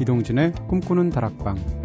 이동진의 0.00 0.52
꿈꾸는 0.68 1.10
다락방 1.10 1.79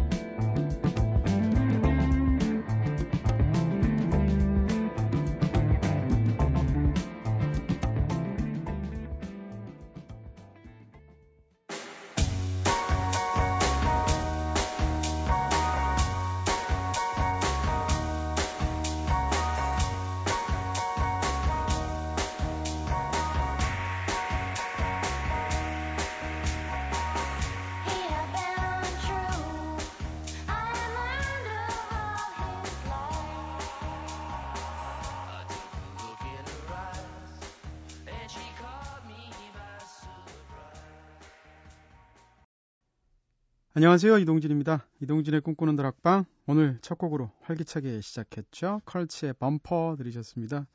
안녕하세요. 43.86 44.17
이동진입니다. 44.17 44.88
이동진의 45.03 45.42
꿈꾸는 45.42 45.75
다락방. 45.75 46.26
오늘 46.48 46.80
첫 46.81 46.98
곡으로 46.98 47.30
활기차게 47.42 48.02
시작했죠. 48.02 48.82
컬츠의 48.84 49.34
범퍼 49.34 49.98
들으셨습니다. 50.00 50.66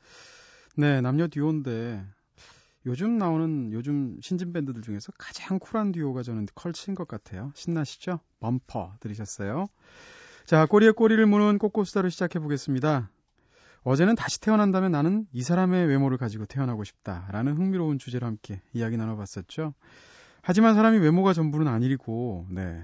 네, 0.77 1.01
남녀 1.01 1.27
듀오인데 1.27 2.05
요즘 2.85 3.17
나오는 3.17 3.73
요즘 3.73 4.17
신진 4.21 4.53
밴드들 4.53 4.81
중에서 4.81 5.11
가장 5.17 5.59
쿨한 5.59 5.91
듀오가 5.91 6.23
저는 6.23 6.47
컬츠인 6.55 6.95
것 6.95 7.05
같아요. 7.05 7.51
신나시죠? 7.53 8.21
범퍼 8.39 8.95
들으셨어요. 9.01 9.67
자, 10.45 10.65
꼬리에 10.65 10.91
꼬리를 10.91 11.23
무는 11.25 11.57
꼬꼬수다로 11.57 12.07
시작해 12.07 12.39
보겠습니다. 12.39 13.11
어제는 13.83 14.15
다시 14.15 14.39
태어난다면 14.39 14.89
나는 14.93 15.27
이 15.33 15.43
사람의 15.43 15.85
외모를 15.87 16.17
가지고 16.17 16.45
태어나고 16.45 16.85
싶다라는 16.85 17.57
흥미로운 17.57 17.99
주제로 17.99 18.25
함께 18.25 18.61
이야기 18.71 18.95
나눠봤었죠. 18.95 19.73
하지만 20.43 20.75
사람이 20.75 20.99
외모가 20.99 21.33
전부는 21.33 21.67
아니고, 21.67 22.47
네. 22.49 22.81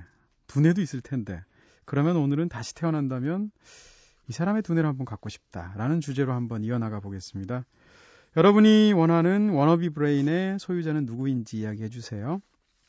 두뇌도 0.47 0.81
있을 0.81 1.01
텐데. 1.01 1.43
그러면 1.85 2.17
오늘은 2.17 2.49
다시 2.49 2.75
태어난다면 2.75 3.51
이 4.27 4.33
사람의 4.33 4.63
두뇌를 4.63 4.87
한번 4.87 5.05
갖고 5.05 5.29
싶다라는 5.29 6.01
주제로 6.01 6.33
한번 6.33 6.63
이어나가 6.63 6.99
보겠습니다. 6.99 7.65
여러분이 8.35 8.93
원하는 8.93 9.49
wannabe 9.49 9.89
brain의 9.91 10.59
소유자는 10.59 11.05
누구인지 11.05 11.59
이야기해 11.59 11.89
주세요. 11.89 12.41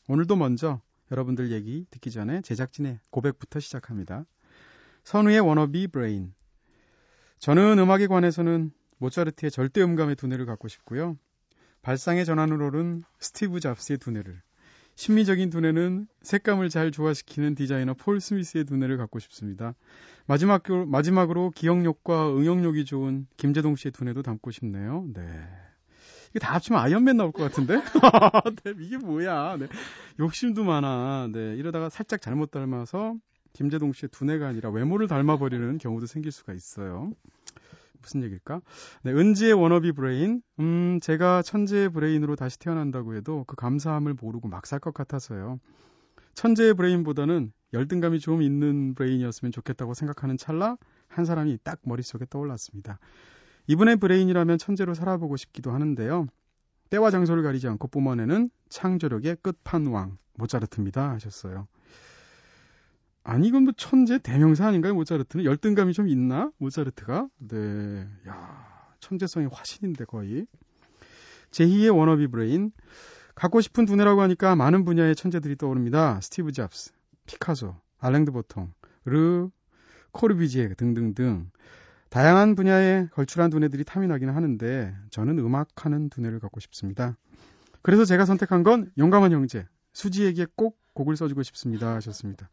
오늘도 0.07 0.35
먼저 0.35 0.81
여러분들 1.11 1.51
얘기 1.51 1.85
듣기 1.89 2.11
전에 2.11 2.41
제작진의 2.41 2.99
고백부터 3.09 3.59
시작합니다. 3.59 4.25
선우의 5.05 5.39
wannabe 5.39 5.87
brain. 5.87 6.33
저는 7.39 7.79
음악에 7.79 8.07
관해서는 8.07 8.71
모차르트의 8.97 9.49
절대 9.49 9.81
음감의 9.81 10.17
두뇌를 10.17 10.45
갖고 10.45 10.67
싶고요. 10.67 11.17
발상의 11.81 12.25
전환으로 12.25 12.67
오른 12.67 13.03
스티브 13.19 13.61
잡스의 13.61 13.97
두뇌를 13.97 14.41
심미적인 14.99 15.49
두뇌는 15.49 16.07
색감을 16.23 16.67
잘 16.67 16.91
조화시키는 16.91 17.55
디자이너 17.55 17.93
폴 17.93 18.19
스미스의 18.19 18.65
두뇌를 18.65 18.97
갖고 18.97 19.19
싶습니다. 19.19 19.73
마지막, 20.27 20.61
마지막으로 20.87 21.51
기억력과 21.51 22.35
응용력이 22.35 22.83
좋은 22.83 23.25
김제동 23.37 23.77
씨의 23.77 23.93
두뇌도 23.93 24.23
담고 24.23 24.51
싶네요. 24.51 25.07
네. 25.13 25.21
이게 26.31 26.39
다 26.39 26.53
합치면 26.53 26.81
아이언맨 26.81 27.15
나올 27.15 27.31
것 27.31 27.43
같은데? 27.43 27.75
네, 28.65 28.73
이게 28.77 28.97
뭐야. 28.97 29.55
네. 29.57 29.67
욕심도 30.19 30.65
많아. 30.65 31.29
네. 31.31 31.55
이러다가 31.55 31.87
살짝 31.87 32.21
잘못 32.21 32.51
닮아서 32.51 33.15
김제동 33.53 33.93
씨의 33.93 34.09
두뇌가 34.09 34.49
아니라 34.49 34.69
외모를 34.69 35.07
닮아버리는 35.07 35.77
경우도 35.77 36.07
생길 36.07 36.33
수가 36.33 36.51
있어요. 36.51 37.13
무슨 38.01 38.23
얘기일까? 38.23 38.61
네, 39.03 39.11
은지의 39.11 39.53
wannabe 39.53 39.91
brain. 39.93 40.41
음, 40.59 40.99
제가 41.01 41.41
천재의 41.41 41.89
brain으로 41.89 42.35
다시 42.35 42.57
태어난다고 42.59 43.15
해도 43.15 43.43
그 43.47 43.55
감사함을 43.55 44.15
모르고 44.19 44.47
막 44.47 44.65
살 44.65 44.79
것 44.79 44.93
같아서요. 44.93 45.59
천재의 46.35 46.73
brain보다는 46.75 47.51
열등감이 47.73 48.19
좀 48.19 48.41
있는 48.41 48.93
brain이었으면 48.95 49.51
좋겠다고 49.51 49.93
생각하는 49.93 50.37
찰나 50.37 50.77
한 51.07 51.25
사람이 51.25 51.59
딱 51.63 51.79
머릿속에 51.83 52.25
떠올랐습니다. 52.29 52.99
이분의 53.67 53.97
brain이라면 53.97 54.57
천재로 54.57 54.93
살아보고 54.93 55.37
싶기도 55.37 55.71
하는데요. 55.71 56.27
때와 56.89 57.11
장소를 57.11 57.43
가리지 57.43 57.67
않고 57.67 57.87
뿜어내는 57.89 58.49
창조력의 58.69 59.37
끝판왕 59.43 60.17
모차르트입니다 60.33 61.11
하셨어요. 61.11 61.67
아니 63.29 63.47
이건 63.47 63.63
뭐 63.63 63.73
천재 63.77 64.17
대명사 64.17 64.65
아닌가요 64.65 64.95
모차르트는 64.95 65.45
열등감이 65.45 65.93
좀 65.93 66.07
있나 66.07 66.51
모차르트가 66.57 67.27
네, 67.37 68.07
야 68.27 68.89
천재성의 69.01 69.49
화신인데 69.51 70.05
거의 70.05 70.47
제2의 71.51 71.95
wannabe 71.95 72.27
brain 72.27 72.71
갖고 73.35 73.61
싶은 73.61 73.85
두뇌라고 73.85 74.21
하니까 74.23 74.55
많은 74.55 74.83
분야의 74.83 75.15
천재들이 75.15 75.57
떠오릅니다. 75.57 76.19
스티브 76.21 76.51
잡스, 76.51 76.91
피카소, 77.27 77.75
알랭 77.99 78.21
드 78.21 78.31
보통, 78.31 78.73
르 79.05 79.49
코르뷔지에 80.11 80.73
등등등 80.73 81.51
다양한 82.09 82.55
분야의 82.55 83.09
걸출한 83.11 83.51
두뇌들이 83.51 83.83
탐이 83.83 84.07
나기는 84.07 84.33
하는데 84.33 84.95
저는 85.11 85.37
음악하는 85.37 86.09
두뇌를 86.09 86.39
갖고 86.39 86.59
싶습니다. 86.59 87.15
그래서 87.83 88.05
제가 88.05 88.25
선택한 88.25 88.63
건 88.63 88.91
용감한 88.97 89.31
형제 89.31 89.67
수지에게 89.93 90.47
꼭 90.55 90.79
곡을 90.95 91.15
써주고 91.15 91.43
싶습니다 91.43 91.93
하셨습니다. 91.95 92.49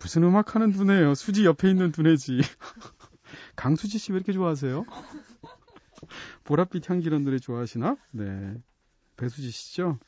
무슨 0.00 0.24
음악 0.24 0.54
하는 0.54 0.72
두뇌예요? 0.72 1.14
수지 1.14 1.44
옆에 1.44 1.68
있는 1.70 1.92
두뇌지. 1.92 2.40
강수지 3.56 3.98
씨 3.98 4.12
왜 4.12 4.16
이렇게 4.16 4.32
좋아하세요? 4.32 4.84
보랏빛 6.44 6.88
향기 6.88 7.06
이런 7.06 7.24
노래 7.24 7.38
좋아하시나? 7.38 7.96
네. 8.12 8.54
배수지 9.16 9.50
씨죠? 9.50 9.98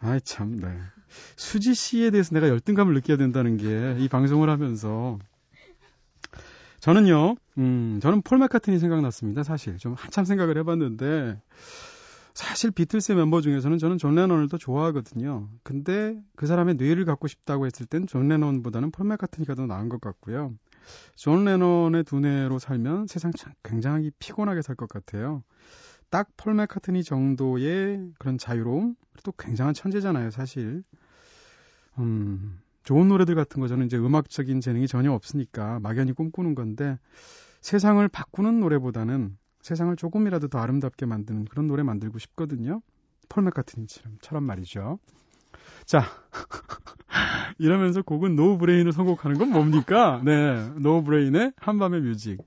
아이, 0.00 0.20
참, 0.20 0.60
네. 0.60 0.68
수지 1.36 1.74
씨에 1.74 2.10
대해서 2.10 2.34
내가 2.34 2.48
열등감을 2.48 2.92
느껴야 2.94 3.16
된다는 3.16 3.56
게 3.56 3.96
이 3.98 4.08
방송을 4.08 4.50
하면서. 4.50 5.18
저는요, 6.80 7.36
음, 7.58 8.00
저는 8.02 8.22
폴 8.22 8.38
마카트니 8.38 8.78
생각났습니다, 8.80 9.44
사실. 9.44 9.78
좀 9.78 9.94
한참 9.94 10.24
생각을 10.24 10.58
해봤는데, 10.58 11.40
사실 12.34 12.70
비틀스 12.70 13.12
멤버 13.12 13.40
중에서는 13.40 13.78
저는 13.78 13.98
존 13.98 14.14
레논을 14.14 14.48
더 14.48 14.56
좋아하거든요. 14.56 15.48
근데 15.62 16.18
그 16.36 16.46
사람의 16.46 16.76
뇌를 16.76 17.04
갖고 17.04 17.28
싶다고 17.28 17.66
했을 17.66 17.86
땐 17.86 18.06
존 18.06 18.28
레논보다는 18.28 18.90
폴 18.90 19.06
맥카트니가 19.06 19.54
더 19.54 19.66
나은 19.66 19.88
것 19.88 20.00
같고요. 20.00 20.54
존 21.16 21.44
레논의 21.44 22.04
두뇌로 22.04 22.58
살면 22.58 23.06
세상 23.06 23.32
굉장히 23.62 24.10
피곤하게 24.18 24.62
살 24.62 24.76
것 24.76 24.88
같아요. 24.88 25.42
딱 26.10 26.28
폴 26.36 26.54
맥카트니 26.54 27.04
정도의 27.04 28.10
그런 28.18 28.38
자유로움, 28.38 28.96
또 29.24 29.32
굉장한 29.32 29.74
천재잖아요, 29.74 30.30
사실. 30.30 30.82
음, 31.98 32.60
좋은 32.84 33.08
노래들 33.08 33.34
같은 33.34 33.60
거 33.60 33.68
저는 33.68 33.86
이제 33.86 33.96
음악적인 33.96 34.60
재능이 34.60 34.88
전혀 34.88 35.12
없으니까 35.12 35.80
막연히 35.80 36.12
꿈꾸는 36.12 36.54
건데 36.54 36.98
세상을 37.60 38.06
바꾸는 38.08 38.60
노래보다는 38.60 39.36
세상을 39.62 39.94
조금이라도 39.96 40.48
더 40.48 40.58
아름답게 40.58 41.06
만드는 41.06 41.46
그런 41.46 41.66
노래 41.66 41.82
만들고 41.82 42.18
싶거든요. 42.18 42.82
폴 43.28 43.44
맥카트니처럼 43.44 44.44
말이죠. 44.44 44.98
자, 45.86 46.02
이러면서 47.58 48.02
곡은 48.02 48.36
노 48.36 48.58
브레인을 48.58 48.92
선곡하는 48.92 49.38
건 49.38 49.50
뭡니까? 49.50 50.20
네, 50.24 50.68
노 50.78 51.02
브레인의 51.02 51.52
한밤의 51.56 52.00
뮤직. 52.02 52.38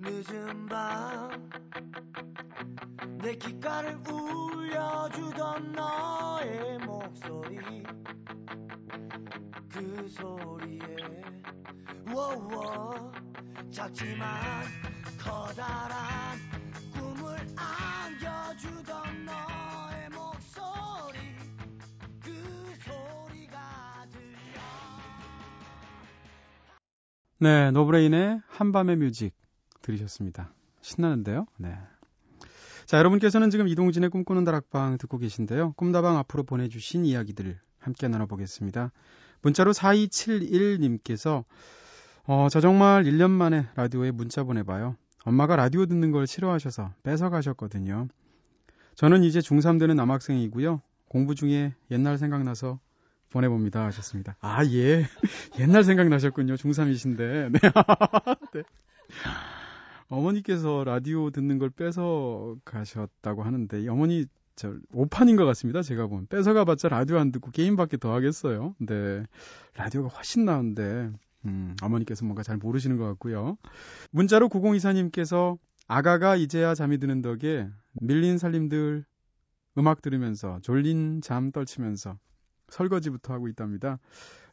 늦은 0.00 0.66
밤 0.66 1.50
내 3.22 3.34
귓가를 3.36 3.98
울려주던 4.08 5.72
너의 5.72 6.78
목소리 6.78 7.84
그 9.72 10.08
소리에 10.08 11.22
워워 12.12 13.12
작지만 13.70 14.40
커다란 15.18 16.38
꿈을 16.92 17.36
안겨주던 17.56 19.24
너의 19.24 20.08
목소리. 20.10 21.18
그 22.20 22.32
소리가 22.80 24.06
들려. 24.10 24.60
네 27.38 27.70
노브레인의 27.70 28.42
한밤의 28.48 28.96
뮤직 28.96 29.34
들으셨습니다. 29.82 30.52
신나는데요? 30.80 31.46
네. 31.58 31.76
자, 32.86 32.98
여러분께서는 32.98 33.50
지금 33.50 33.68
이동진의 33.68 34.10
꿈꾸는 34.10 34.42
다락방 34.42 34.98
듣고 34.98 35.18
계신데요. 35.18 35.74
꿈다방 35.74 36.16
앞으로 36.18 36.42
보내주신 36.42 37.04
이야기들을 37.04 37.60
함께 37.78 38.08
나눠보겠습니다. 38.08 38.90
문자로 39.42 39.72
4271님께서 39.72 41.44
어, 42.24 42.48
저 42.50 42.60
정말 42.60 43.04
1년 43.04 43.30
만에 43.30 43.66
라디오에 43.74 44.10
문자 44.10 44.44
보내봐요. 44.44 44.96
엄마가 45.24 45.56
라디오 45.56 45.86
듣는 45.86 46.12
걸 46.12 46.26
싫어하셔서 46.26 46.92
뺏어가셨거든요. 47.02 48.08
저는 48.94 49.24
이제 49.24 49.40
중3 49.40 49.78
되는 49.78 49.96
남학생이고요. 49.96 50.80
공부 51.08 51.34
중에 51.34 51.74
옛날 51.90 52.18
생각나서 52.18 52.78
보내봅니다 53.30 53.84
하셨습니다. 53.86 54.36
아, 54.40 54.64
예. 54.66 55.06
옛날 55.58 55.84
생각나셨군요. 55.84 56.54
중3이신데. 56.54 57.50
네. 57.52 57.58
네. 58.54 58.62
어머니께서 60.08 60.84
라디오 60.84 61.30
듣는 61.30 61.58
걸 61.58 61.70
뺏어 61.70 62.56
가셨다고 62.64 63.42
하는데 63.42 63.88
어머니 63.88 64.26
저 64.60 64.74
오판인 64.92 65.36
것 65.36 65.46
같습니다. 65.46 65.80
제가 65.80 66.06
본 66.06 66.26
뺏어 66.26 66.52
가봤자 66.52 66.90
라디오 66.90 67.16
안 67.16 67.32
듣고 67.32 67.50
게임밖에 67.50 67.96
더 67.96 68.12
하겠어요. 68.12 68.74
네, 68.78 69.24
라디오가 69.74 70.08
훨씬 70.08 70.44
나은데 70.44 71.10
음, 71.46 71.74
어머니께서 71.80 72.26
뭔가 72.26 72.42
잘 72.42 72.58
모르시는 72.58 72.98
것 72.98 73.06
같고요. 73.06 73.56
문자로 74.10 74.50
9024님께서 74.50 75.56
아가가 75.88 76.36
이제야 76.36 76.74
잠이 76.74 76.98
드는 76.98 77.22
덕에 77.22 77.70
밀린 78.02 78.36
살림들 78.36 79.06
음악 79.78 80.02
들으면서 80.02 80.58
졸린 80.60 81.22
잠 81.22 81.52
떨치면서 81.52 82.18
설거지부터 82.68 83.32
하고 83.32 83.48
있답니다. 83.48 83.98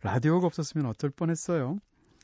라디오가 0.04 0.48
없었으면 0.48 0.86
어쩔 0.86 1.10
뻔했어요. 1.10 1.80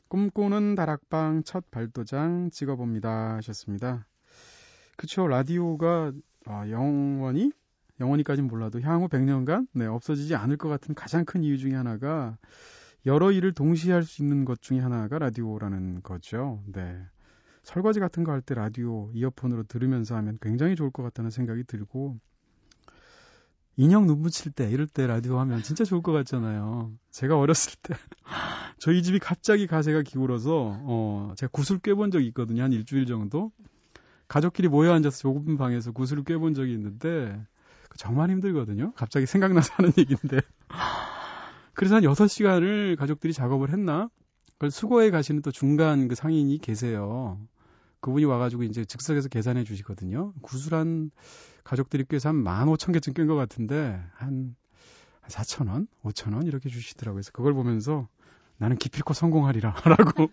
꿈꾸는 0.08 0.76
다락방 0.76 1.44
첫 1.44 1.70
발도장 1.70 2.50
찍어봅니다 2.50 3.36
하셨습니다. 3.36 4.08
그쵸 4.96 5.28
라디오가 5.28 6.14
아, 6.46 6.70
영원히 6.70 7.52
영원히까지는 8.00 8.48
몰라도 8.50 8.82
향후 8.82 9.08
100년간 9.08 9.68
네, 9.74 9.86
없어지지 9.86 10.36
않을 10.36 10.58
것 10.58 10.70
같은 10.70 10.96
가장 10.96 11.26
큰 11.26 11.44
이유 11.44 11.58
중에 11.58 11.74
하나가 11.74 12.38
여러 13.06 13.32
일을 13.32 13.54
동시에 13.54 13.94
할 13.94 14.04
수 14.04 14.22
있는 14.24 14.46
것 14.46 14.62
중에 14.62 14.80
하나가 14.80 15.20
라디오라는 15.20 16.02
거죠. 16.04 16.64
네. 16.68 16.98
설거지 17.64 18.00
같은 18.00 18.24
거 18.24 18.32
할 18.32 18.42
때 18.42 18.56
라디오 18.56 19.10
이어폰으로 19.14 19.64
들으면서 19.64 20.16
하면 20.18 20.38
굉장히 20.42 20.76
좋을 20.76 20.92
것 20.92 21.04
같다는 21.04 21.30
생각이 21.32 21.64
들고 21.66 22.18
인형 23.76 24.06
눈 24.06 24.22
붙일 24.22 24.52
때 24.52 24.70
이럴 24.70 24.86
때 24.88 25.08
라디오 25.08 25.40
하면 25.40 25.64
진짜 25.64 25.84
좋을 25.84 26.02
것 26.04 26.12
같잖아요. 26.12 26.92
제가 27.12 27.38
어렸을 27.40 27.74
때 27.82 27.96
저희 28.80 29.02
집이 29.02 29.20
갑자기 29.20 29.66
가세가 29.68 30.04
기울어서 30.04 30.80
어 30.84 31.34
제가 31.38 31.50
구슬 31.52 31.80
꿰본 31.80 32.12
적이 32.12 32.28
있거든요. 32.28 32.64
한 32.64 32.72
일주일 32.72 33.06
정도. 33.06 33.52
가족끼리 34.28 34.68
모여 34.68 34.94
앉아서 34.94 35.18
좁은 35.20 35.58
방에서 35.58 35.92
구슬을 35.92 36.24
꿰본 36.24 36.54
적이 36.54 36.74
있는데 36.74 37.40
정말 37.98 38.30
힘들거든요. 38.32 38.94
갑자기 38.96 39.26
생각나서 39.26 39.74
하는 39.78 39.92
얘기인데. 39.98 40.40
그래서 41.74 41.96
한 41.96 42.04
6시간을 42.04 42.96
가족들이 42.98 43.34
작업을 43.34 43.72
했나? 43.72 44.10
그걸 44.54 44.72
수거해 44.72 45.10
가시는 45.12 45.42
또 45.42 45.52
중간 45.52 46.08
그 46.08 46.16
상인이 46.16 46.58
계세요. 46.60 47.40
그분이 48.00 48.26
와가지고 48.26 48.64
이제 48.64 48.86
즉석에서 48.86 49.30
계산해 49.30 49.64
주시거든요. 49.64 50.34
구슬한 50.42 51.12
가족들이 51.64 52.06
꽤한 52.10 52.44
15,000개쯤 52.44 53.16
깬 53.16 53.28
것 53.28 53.36
같은데, 53.36 54.02
한, 54.16 54.56
한 55.22 55.30
4,000원? 55.30 55.88
5,000원? 56.04 56.46
이렇게 56.46 56.70
주시더라고요. 56.70 57.16
그래서 57.18 57.32
그걸 57.32 57.54
보면서 57.54 58.08
나는 58.58 58.78
기필코 58.78 59.14
성공하리라. 59.14 59.74
라고 59.86 60.30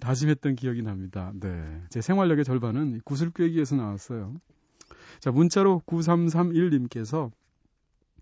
다짐했던 0.00 0.56
기억이 0.56 0.82
납니다. 0.82 1.32
네. 1.34 1.80
제 1.88 2.00
생활력의 2.00 2.44
절반은 2.44 3.00
구슬 3.04 3.30
꿰기에서 3.30 3.76
나왔어요. 3.76 4.34
자, 5.20 5.30
문자로 5.30 5.82
9331님께서 5.86 7.30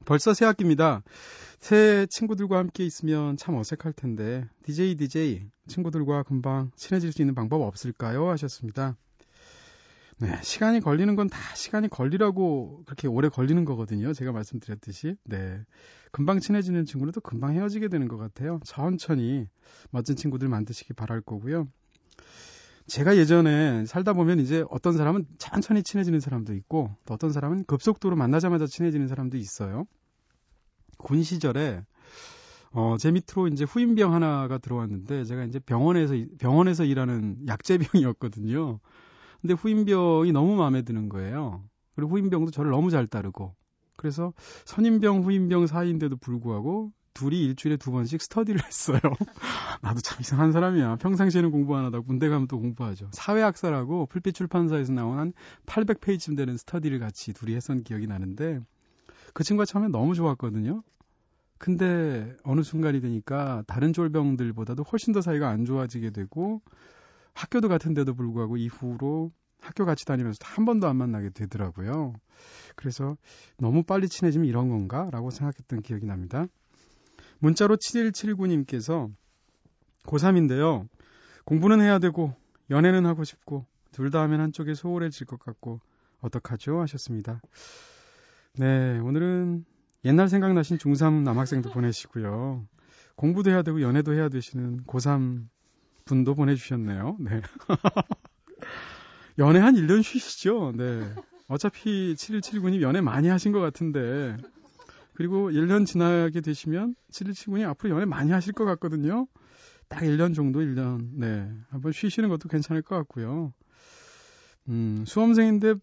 벌써 0.05 0.35
새 0.35 0.45
학기입니다. 0.45 1.03
새 1.61 2.07
친구들과 2.11 2.59
함께 2.59 2.85
있으면 2.85 3.37
참 3.37 3.55
어색할 3.55 3.93
텐데 3.95 4.47
DJ 4.65 4.97
DJ 4.97 5.47
친구들과 5.67 6.23
금방 6.25 6.71
친해질 6.77 7.13
수 7.13 7.23
있는 7.23 7.35
방법 7.35 7.63
없을까요? 7.63 8.29
하셨습니다. 8.31 8.97
네, 10.19 10.29
시간이 10.43 10.81
걸리는 10.81 11.17
건 11.17 11.29
다 11.29 11.39
시간이 11.57 11.89
걸리라고 11.89 12.83
그렇게 12.85 13.09
오래 13.09 13.29
걸리는 13.29 13.65
거거든요. 13.65 14.13
제가 14.13 14.31
말씀드렸듯이. 14.33 15.17
네. 15.25 15.61
금방 16.13 16.39
친해지는 16.39 16.85
친구는 16.85 17.13
또 17.13 17.21
금방 17.21 17.55
헤어지게 17.55 17.89
되는 17.89 18.07
것 18.07 18.17
같아요. 18.17 18.61
천천히 18.65 19.49
멋진 19.91 20.15
친구들 20.17 20.49
만드시기 20.49 20.93
바랄 20.93 21.21
거고요. 21.21 21.67
제가 22.87 23.17
예전에 23.17 23.87
살다 23.87 24.13
보면 24.13 24.41
이제 24.41 24.65
어떤 24.71 24.93
사람은 24.97 25.27
천천히 25.39 25.83
친해지는 25.83 26.21
사람도 26.21 26.55
있고 26.55 26.95
또 27.07 27.15
어떤 27.15 27.33
사람은 27.33 27.65
급속도로 27.65 28.17
만나자마자 28.17 28.67
친해지는 28.67 29.09
사람도 29.09 29.37
있어요. 29.39 29.87
군 30.99 31.23
시절에 31.23 31.83
어, 32.73 32.97
제 32.99 33.11
밑으로 33.11 33.49
이제 33.49 33.65
후임병 33.65 34.13
하나가 34.13 34.59
들어왔는데 34.59 35.25
제가 35.25 35.45
이제 35.45 35.59
병원에서 35.61 36.15
병원에서 36.39 36.85
일하는 36.85 37.47
약제병이었거든요. 37.47 38.81
근데 39.41 39.55
후임병이 39.55 40.33
너무 40.33 40.57
마음에 40.57 40.83
드는 40.83 41.09
거예요. 41.09 41.65
그리고 41.95 42.13
후임병도 42.13 42.51
저를 42.51 42.71
너무 42.71 42.91
잘 42.91 43.07
따르고 43.07 43.55
그래서 43.97 44.33
선임병 44.65 45.23
후임병 45.23 45.67
사이인데도 45.67 46.17
불구하고 46.17 46.93
둘이 47.15 47.45
일주일에 47.45 47.77
두 47.77 47.91
번씩 47.93 48.21
스터디를 48.21 48.61
했어요. 48.67 48.99
나도 49.81 50.01
참 50.01 50.19
이상한 50.21 50.53
사람이야. 50.53 50.97
평상시에는 50.97 51.51
공부 51.51 51.77
안 51.77 51.85
하다 51.85 52.01
군대 52.01 52.29
가면 52.29 52.49
또 52.49 52.59
공부하죠. 52.59 53.09
사회학사라고 53.13 54.07
풀빛 54.07 54.35
출판사에서 54.35 54.93
나온 54.93 55.19
한 55.19 55.33
800페이지쯤 55.67 56.37
되는 56.37 56.57
스터디를 56.57 56.99
같이 56.99 57.33
둘이 57.33 57.55
했던 57.55 57.83
기억이 57.85 58.07
나는데 58.07 58.61
그 59.33 59.45
친구가 59.45 59.65
처음에 59.65 59.89
너무 59.89 60.15
좋았거든요. 60.15 60.83
근데 61.59 62.37
어느 62.43 62.63
순간이 62.63 63.01
되니까 63.01 63.63
다른 63.67 63.93
쫄병들보다도 63.93 64.83
훨씬 64.83 65.13
더 65.13 65.21
사이가 65.21 65.49
안 65.49 65.65
좋아지게 65.65 66.11
되고 66.11 66.61
학교도 67.33 67.69
같은데도 67.69 68.15
불구하고 68.15 68.57
이후로 68.57 69.33
학교 69.61 69.87
같이 69.87 70.05
다니면서 70.05 70.39
한 70.43 70.65
번도 70.65 70.87
안 70.89 70.97
만나게 70.97 71.31
되더라고요. 71.31 72.13
그래서 72.77 73.17
너무 73.57 73.83
빨리 73.83 74.09
친해지면 74.09 74.47
이런 74.47 74.69
건가? 74.69 75.09
라고 75.11 75.31
생각했던 75.31 75.81
기억이 75.81 76.05
납니다. 76.07 76.47
문자로 77.39 77.77
7179님께서 77.77 79.11
고3인데요. 80.05 80.87
공부는 81.45 81.81
해야 81.81 81.99
되고, 81.99 82.35
연애는 82.71 83.07
하고 83.07 83.25
싶고, 83.25 83.67
둘 83.93 84.11
다 84.11 84.21
하면 84.23 84.41
한쪽에 84.41 84.75
소홀해질 84.75 85.27
것 85.27 85.39
같고, 85.39 85.81
어떡하죠? 86.21 86.81
하셨습니다. 86.81 87.41
네, 88.57 88.99
오늘은 88.99 89.65
옛날 90.05 90.29
생각나신 90.29 90.79
중3 90.79 91.23
남학생도 91.23 91.71
보내시고요. 91.73 92.67
공부도 93.17 93.51
해야 93.51 93.63
되고, 93.63 93.81
연애도 93.83 94.15
해야 94.15 94.29
되시는 94.29 94.85
고3 94.87 95.47
분도 96.05 96.35
보내주셨네요. 96.35 97.17
네. 97.21 97.41
연애 99.39 99.59
한 99.59 99.75
1년 99.75 100.03
쉬시죠? 100.03 100.73
네. 100.77 101.03
어차피 101.49 102.15
7179님 102.15 102.81
연애 102.83 103.01
많이 103.01 103.29
하신 103.29 103.53
것 103.53 103.61
같은데, 103.61 104.37
그리고 105.15 105.51
1년 105.51 105.87
지나게 105.87 106.41
되시면 106.41 106.95
7179님 107.11 107.69
앞으로 107.69 107.95
연애 107.95 108.05
많이 108.05 108.33
하실 108.33 108.53
것 108.53 108.65
같거든요. 108.65 109.27
딱 109.89 110.01
1년 110.01 110.35
정도, 110.35 110.61
1년. 110.61 111.11
네. 111.13 111.51
한번 111.71 111.93
쉬시는 111.93 112.29
것도 112.29 112.49
괜찮을 112.49 112.83
것 112.83 112.97
같고요. 112.97 113.53
음, 114.69 115.05
수험생인데 115.07 115.75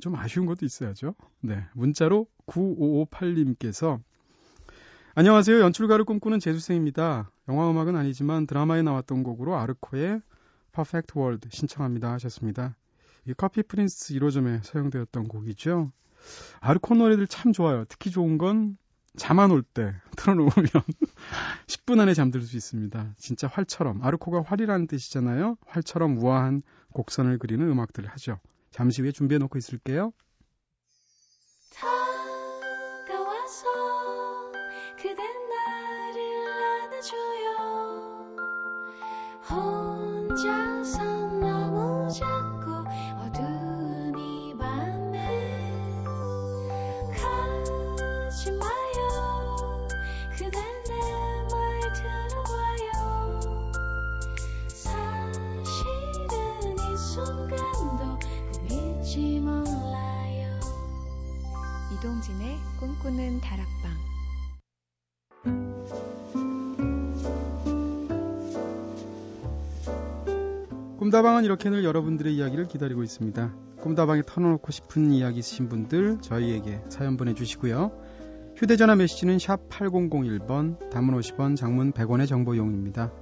좀 0.00 0.14
아쉬운 0.16 0.46
것도 0.46 0.64
있어야죠. 0.64 1.14
네. 1.40 1.64
문자로 1.74 2.26
9558님께서 2.46 4.00
안녕하세요. 5.14 5.60
연출가를 5.60 6.04
꿈꾸는 6.04 6.38
재수생입니다. 6.38 7.32
영화 7.48 7.70
음악은 7.70 7.96
아니지만 7.96 8.46
드라마에 8.46 8.82
나왔던 8.82 9.24
곡으로 9.24 9.56
아르코의 9.56 10.20
Perfect 10.72 11.18
World 11.18 11.48
신청합니다 11.50 12.12
하셨습니다. 12.12 12.76
이 13.26 13.34
커피 13.34 13.62
프린스 13.64 14.14
1호점에 14.14 14.62
사용되었던 14.62 15.26
곡이죠. 15.26 15.90
아르코 16.60 16.94
노래들 16.94 17.26
참 17.26 17.52
좋아요. 17.52 17.84
특히 17.88 18.10
좋은 18.10 18.38
건 18.38 18.76
잠 19.18 19.40
안 19.40 19.50
올 19.50 19.62
때 19.62 19.94
틀어놓으면 20.16 20.68
10분 21.66 21.98
안에 22.00 22.14
잠들 22.14 22.40
수 22.42 22.56
있습니다. 22.56 23.14
진짜 23.16 23.48
활처럼 23.48 24.02
아르코가 24.02 24.42
활이라는 24.42 24.86
뜻이잖아요. 24.86 25.56
활처럼 25.66 26.18
우아한 26.18 26.62
곡선을 26.92 27.38
그리는 27.38 27.68
음악들을 27.68 28.08
하죠. 28.10 28.38
잠시 28.70 29.02
후에 29.02 29.10
준비해 29.12 29.38
놓고 29.38 29.58
있을게요. 29.58 30.12
꿈꾸는 63.08 63.40
다락방 63.40 63.90
꿈다방은 70.98 71.44
이렇게 71.44 71.70
늘 71.70 71.84
여러분들의 71.84 72.34
이야기를 72.34 72.68
기다리고 72.68 73.02
있습니다. 73.02 73.54
꿈다방에 73.80 74.22
터놓고 74.26 74.70
싶은 74.72 75.12
이야기 75.12 75.38
있으신 75.38 75.68
분들 75.70 76.18
저희에게 76.20 76.82
사연 76.90 77.16
보내주시고요. 77.16 77.92
휴대전화 78.56 78.96
메시지는 78.96 79.38
샵 79.38 79.68
8001번, 79.70 80.90
단문 80.90 81.18
50원, 81.18 81.56
장문 81.56 81.92
100원의 81.92 82.26
정보용입니다. 82.26 83.12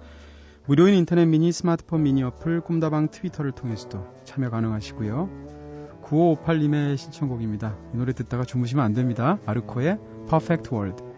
무료인 0.66 0.94
인터넷 0.94 1.26
미니, 1.26 1.52
스마트폰 1.52 2.02
미니 2.02 2.24
어플, 2.24 2.62
꿈다방 2.62 3.10
트위터를 3.10 3.52
통해서도 3.52 4.04
참여 4.24 4.50
가능하시고요. 4.50 5.55
9558님의 6.06 6.96
신청곡입니다. 6.96 7.76
이 7.94 7.96
노래 7.96 8.12
듣다가 8.12 8.44
주무시면 8.44 8.84
안 8.84 8.94
됩니다. 8.94 9.38
마르코의 9.46 9.98
Perfect 10.28 10.74
World. 10.74 11.15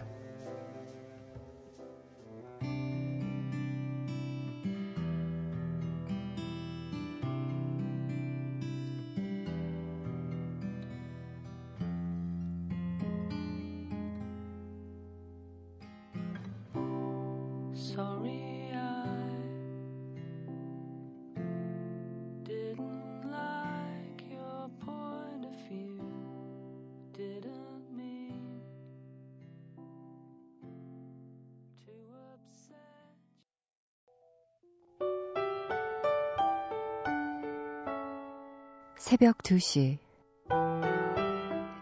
2시. 39.48 39.96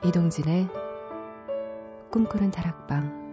이동진의 0.04 0.68
꿈꾸는 2.12 2.52
다락방. 2.52 3.26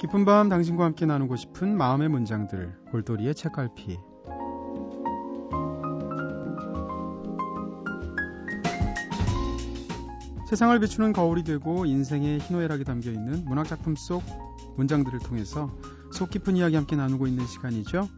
깊은 0.00 0.24
밤 0.24 0.48
당신과 0.48 0.84
함께 0.84 1.04
나누고 1.04 1.36
싶은 1.36 1.76
마음의 1.76 2.08
문장들 2.08 2.74
골돌이의 2.90 3.34
책갈피. 3.34 3.98
세상을 10.46 10.78
비추는 10.78 11.12
거울이 11.12 11.42
되고 11.42 11.86
인생의 11.86 12.38
희노애락이 12.38 12.84
담겨 12.84 13.10
있는 13.10 13.44
문학 13.46 13.66
작품 13.66 13.96
속 13.96 14.22
문장들을 14.76 15.18
통해서 15.18 15.76
속 16.12 16.30
깊은 16.30 16.56
이야기 16.56 16.76
함께 16.76 16.94
나누고 16.94 17.26
있는 17.26 17.46
시간이죠. 17.46 18.08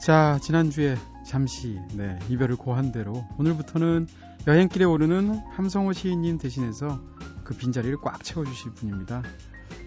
자, 0.00 0.38
지난주에 0.42 0.96
잠시 1.26 1.78
네, 1.94 2.18
이별을 2.30 2.56
고한 2.56 2.90
대로 2.90 3.24
오늘부터는 3.38 4.08
여행길에 4.46 4.86
오르는 4.86 5.40
함성호 5.50 5.92
시인님 5.92 6.38
대신해서 6.38 7.00
그 7.44 7.54
빈자리를 7.54 7.98
꽉 8.02 8.24
채워주실 8.24 8.72
분입니다. 8.72 9.22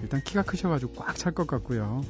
일단 0.04 0.22
키가 0.24 0.44
크셔가지고 0.44 0.94
꽉 0.94 1.16
찰 1.16 1.34
것 1.34 1.48
같고요. 1.48 2.02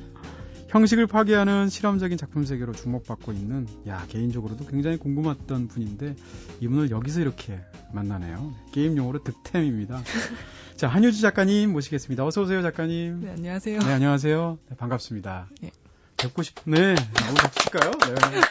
형식을 0.76 1.08
파괴하는 1.08 1.70
실험적인 1.70 2.18
작품 2.18 2.44
세계로 2.44 2.74
주목받고 2.74 3.32
있는 3.32 3.66
야 3.88 4.06
개인적으로도 4.10 4.66
굉장히 4.66 4.98
궁금했던 4.98 5.70
분인데 5.70 6.18
이분을 6.60 6.92
여기서 6.92 7.22
이렇게 7.22 7.62
만나네요. 7.94 8.54
게임 8.74 8.98
용어로 8.98 9.24
득템입니다. 9.24 10.02
자 10.76 10.90
한효주 10.90 11.22
작가님 11.22 11.72
모시겠습니다. 11.72 12.26
어서 12.26 12.42
오세요 12.42 12.62
작가님. 12.62 13.22
네, 13.22 13.32
안녕하세요. 13.32 13.80
네 13.80 13.94
안녕하세요. 13.94 14.58
네, 14.70 14.76
반갑습니다. 14.76 15.48
예. 15.64 15.72
뵙고 16.18 16.44
싶. 16.44 16.56
네 16.66 16.96
너무 16.96 17.36
박수 17.36 17.60
칠까요? 17.60 17.92
네. 17.92 18.42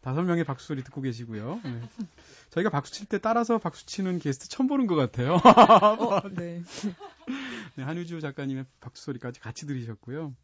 네, 0.00 0.04
다섯 0.04 0.22
명의 0.22 0.44
박수 0.44 0.68
소리 0.68 0.82
듣고 0.82 1.00
계시고요. 1.02 1.60
네. 1.62 1.80
저희가 2.50 2.70
박수 2.70 2.92
칠 2.92 3.06
때 3.06 3.18
따라서 3.18 3.58
박수 3.58 3.86
치는 3.86 4.18
게스트 4.18 4.48
처음 4.48 4.66
보는 4.66 4.86
것 4.86 4.94
같아요. 4.96 5.34
어, 5.44 6.20
네. 6.30 6.62
네, 7.76 7.82
한유주 7.84 8.20
작가님의 8.20 8.64
박수 8.80 9.04
소리까지 9.04 9.40
같이 9.40 9.66
들으셨고요. 9.66 10.34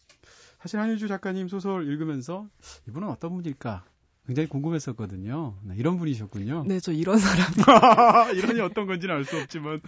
사실 0.60 0.78
한유주 0.80 1.08
작가님 1.08 1.48
소설 1.48 1.86
읽으면서 1.88 2.46
이분은 2.88 3.08
어떤 3.08 3.30
분일까 3.34 3.84
굉장히 4.26 4.48
궁금했었거든요. 4.48 5.56
네, 5.62 5.74
이런 5.76 5.98
분이셨군요. 5.98 6.64
네, 6.66 6.80
저 6.80 6.92
이런 6.92 7.18
사람. 7.18 7.46
이런이 8.36 8.60
어떤 8.60 8.86
건지는 8.86 9.14
알 9.14 9.24
수 9.24 9.38
없지만, 9.38 9.80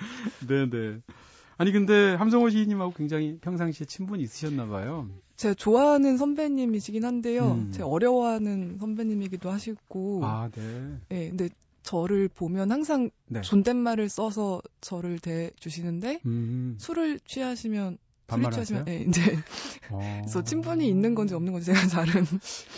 네, 0.46 0.68
네. 0.68 1.00
아니 1.58 1.72
근데 1.72 2.14
함성호 2.14 2.50
시인님하고 2.50 2.92
굉장히 2.92 3.36
평상시에 3.40 3.84
친분이 3.84 4.22
있으셨나 4.22 4.66
봐요. 4.66 5.08
제가 5.36 5.54
좋아하는 5.54 6.16
선배님이시긴 6.16 7.04
한데요. 7.04 7.52
음. 7.52 7.72
제가 7.72 7.88
어려워하는 7.88 8.78
선배님이기도 8.78 9.50
하시고. 9.50 10.20
아, 10.24 10.48
네. 10.54 10.98
네, 11.08 11.28
근데 11.28 11.48
저를 11.82 12.28
보면 12.28 12.70
항상 12.70 13.10
네. 13.26 13.40
존댓말을 13.40 14.08
써서 14.08 14.62
저를 14.80 15.18
대주시는데 15.18 16.20
음, 16.26 16.76
술을 16.78 17.18
취하시면 17.24 17.98
술을? 18.28 18.50
취하시면 18.50 18.84
네, 18.84 19.06
이제 19.08 19.22
어. 19.90 20.18
그래서 20.20 20.44
친분이 20.44 20.86
있는 20.88 21.14
건지 21.14 21.34
없는 21.34 21.52
건지 21.52 21.66
제가 21.66 21.86
잘은 21.86 22.24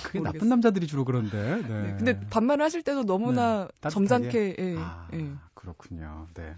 그게 0.04 0.20
나쁜 0.20 0.22
모르겠어요. 0.22 0.48
남자들이 0.48 0.86
주로 0.86 1.04
그런데. 1.04 1.36
네. 1.38 1.82
네, 1.82 1.94
근데 1.98 2.20
반말을 2.30 2.64
하실 2.64 2.82
때도 2.82 3.04
너무나 3.04 3.68
따뜻하게? 3.80 3.90
점잖게 3.90 4.56
예, 4.58 4.74
아, 4.78 5.08
예. 5.14 5.28
그렇군요. 5.54 6.28
네. 6.34 6.54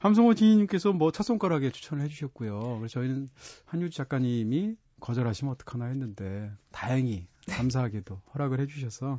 함성호 0.00 0.34
지인님께서 0.34 0.92
뭐 0.92 1.10
찻손가락에 1.12 1.70
추천을 1.70 2.02
해주셨고요. 2.04 2.78
그래서 2.78 2.88
저희는 2.94 3.30
한유주 3.66 3.96
작가님이 3.96 4.74
거절하시면 4.98 5.52
어떡하나 5.54 5.86
했는데 5.86 6.50
다행히 6.72 7.26
감사하게도 7.48 8.20
허락을 8.34 8.60
해주셔서 8.60 9.18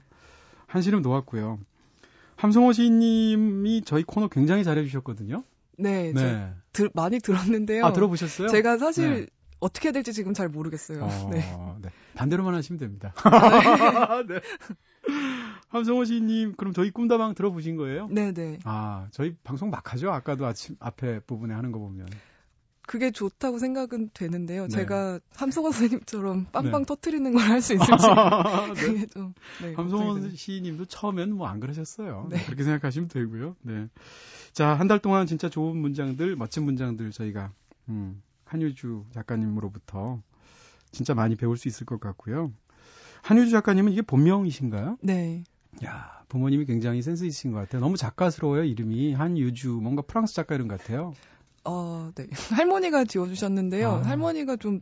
한시름 0.67 1.01
놓았고요. 1.03 1.59
함성호 2.35 2.73
시인님이 2.73 3.83
저희 3.85 4.03
코너 4.03 4.27
굉장히 4.27 4.63
잘해주셨거든요. 4.63 5.43
네, 5.77 6.13
저 6.13 6.21
네. 6.25 6.53
들- 6.73 6.89
많이 6.93 7.19
들었는데요. 7.19 7.85
아 7.85 7.93
들어보셨어요? 7.93 8.47
제가 8.50 8.77
사실 8.79 9.21
네. 9.21 9.25
어떻게 9.59 9.88
해야 9.89 9.93
될지 9.93 10.13
지금 10.13 10.33
잘 10.33 10.50
모르겠어요. 10.50 11.03
어, 11.03 11.29
네. 11.31 11.39
네. 11.81 11.89
반대로만 12.15 12.55
하시면 12.55 12.79
됩니다. 12.79 13.13
네. 14.27 14.41
함성호 15.72 16.06
시인님 16.06 16.54
그럼 16.58 16.74
저희 16.74 16.92
꿈다방 16.92 17.34
들어보신 17.34 17.75
거예요? 17.78 18.08
네, 18.12 18.32
네. 18.34 18.60
아 18.66 19.08
저희 19.12 19.36
방송 19.44 19.70
막 19.70 19.94
하죠. 19.94 20.12
아까도 20.12 20.46
아침 20.46 20.75
앞에 20.80 21.20
부분에 21.22 21.54
하는 21.54 21.72
거 21.72 21.80
보면. 21.80 22.08
그게 22.88 23.12
좋다고 23.12 23.58
생각은 23.58 24.10
되는데요. 24.13 24.63
네. 24.63 24.68
제가 24.70 25.20
함성호 25.36 25.72
선생님처럼 25.72 26.48
빵빵 26.51 26.82
네. 26.82 26.86
터트리는 26.86 27.32
걸 27.32 27.42
할 27.42 27.62
수 27.62 27.74
있을지 27.74 27.90
네. 28.74 28.74
그게 28.74 29.06
좀 29.06 29.34
네, 29.62 29.74
되네요. 29.75 30.30
시인님도 30.36 30.86
처음엔 30.86 31.34
뭐 31.34 31.48
안 31.48 31.60
그러셨어요. 31.62 32.28
네. 32.30 32.44
그렇게 32.46 32.63
생각하시면 32.63 33.08
되고요. 33.08 33.56
네. 33.62 33.88
자, 34.51 34.74
한 34.74 34.90
달 34.90 35.00
동안 35.00 35.25
진짜 35.25 35.48
좋은 35.48 35.78
문장들, 35.78 36.36
멋진 36.36 36.63
문장들 36.66 37.12
저희가 37.12 37.54
음, 37.88 38.22
한유주 38.44 39.06
작가님으로부터 39.13 40.22
진짜 40.92 41.13
많이 41.13 41.38
배울 41.38 41.56
수 41.56 41.70
있을 41.70 41.86
것 41.86 42.01
같고요. 42.01 42.51
한유주 43.22 43.51
작가님은 43.51 43.94
이게 43.94 44.01
본명이신가요? 44.01 44.98
네. 45.01 45.44
야, 45.86 46.24
부모님이 46.28 46.66
굉장히 46.66 47.01
센스 47.01 47.24
있으신 47.25 47.51
것 47.51 47.60
같아요. 47.60 47.82
너무 47.82 47.98
작가스러워요, 47.98 48.63
이름이. 48.63 49.13
한유주, 49.13 49.80
뭔가 49.82 50.01
프랑스 50.01 50.34
작가 50.36 50.56
이름 50.56 50.68
같아요. 50.68 51.13
어, 51.63 52.12
네. 52.16 52.28
할머니가 52.56 53.06
지어주셨는데요. 53.06 53.90
아. 53.90 54.01
할머니가 54.01 54.56
좀, 54.58 54.82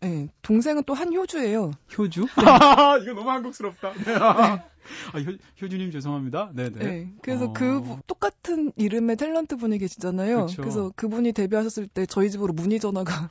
네, 0.00 0.28
동생은 0.42 0.84
또 0.84 0.94
한효주예요. 0.94 1.70
효주? 1.96 2.26
이거 3.02 3.14
너무 3.14 3.30
한국스럽다. 3.30 3.92
네. 4.04 4.14
아, 4.14 5.18
효, 5.18 5.32
효주님 5.62 5.90
죄송합니다. 5.90 6.50
네네. 6.54 6.78
네. 6.78 7.12
그래서 7.22 7.46
어. 7.46 7.52
그 7.54 7.80
부- 7.80 7.98
똑같은 8.06 8.70
이름의 8.76 9.16
탤런트 9.16 9.58
분이 9.58 9.78
계시잖아요. 9.78 10.46
그쵸. 10.46 10.60
그래서 10.62 10.92
그분이 10.94 11.32
데뷔하셨을 11.32 11.86
때 11.88 12.04
저희 12.06 12.30
집으로 12.30 12.52
문의 12.52 12.78
전화가. 12.80 13.30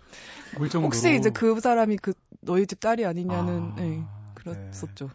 혹시 0.82 1.16
이제 1.16 1.30
그 1.30 1.60
사람이 1.60 1.98
그 1.98 2.14
너희 2.42 2.66
집 2.66 2.80
딸이 2.80 3.06
아니냐는 3.06 3.72
아, 3.72 3.76
네, 3.76 3.90
네. 3.90 4.04
그랬었죠. 4.34 5.12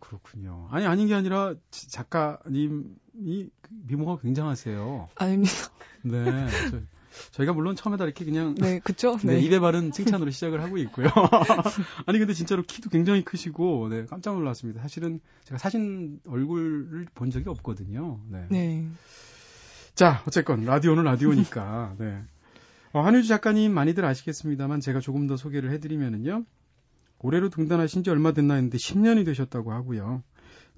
그렇군요. 0.00 0.68
아니 0.70 0.86
아닌 0.86 1.06
게 1.06 1.14
아니라 1.14 1.54
지- 1.70 1.90
작가님이 1.90 2.84
그 3.62 3.68
미모가 3.86 4.20
굉장하세요. 4.22 5.08
아닙니다. 5.16 5.52
네. 6.02 6.46
저, 7.30 7.42
희가 7.44 7.52
물론 7.52 7.76
처음에다 7.76 8.04
이렇게 8.04 8.24
그냥 8.24 8.54
네, 8.56 8.80
그쵸? 8.80 9.16
네, 9.24 9.34
네. 9.34 9.40
입에 9.40 9.60
바른 9.60 9.92
칭찬으로 9.92 10.30
시작을 10.32 10.62
하고 10.62 10.78
있고요. 10.78 11.06
아니 12.06 12.18
근데 12.18 12.34
진짜로 12.34 12.62
키도 12.62 12.90
굉장히 12.90 13.24
크시고 13.24 13.88
네, 13.88 14.04
깜짝 14.06 14.34
놀랐습니다. 14.34 14.80
사실은 14.82 15.20
제가 15.44 15.58
사진 15.58 16.20
얼굴을 16.26 17.06
본 17.14 17.30
적이 17.30 17.48
없거든요. 17.50 18.20
네. 18.28 18.46
네. 18.50 18.88
자, 19.94 20.22
어쨌건 20.26 20.64
라디오는 20.64 21.04
라디오니까. 21.04 21.94
네. 21.98 22.20
어, 22.92 23.00
한유주 23.00 23.28
작가님 23.28 23.72
많이들 23.72 24.04
아시겠습니다만 24.04 24.80
제가 24.80 24.98
조금 25.00 25.26
더 25.28 25.36
소개를 25.36 25.70
해드리면은요. 25.70 26.44
올해로 27.24 27.48
등단하신 27.48 28.04
지 28.04 28.10
얼마 28.10 28.32
됐나 28.32 28.54
했는데 28.54 28.76
10년이 28.76 29.24
되셨다고 29.24 29.72
하고요. 29.72 30.22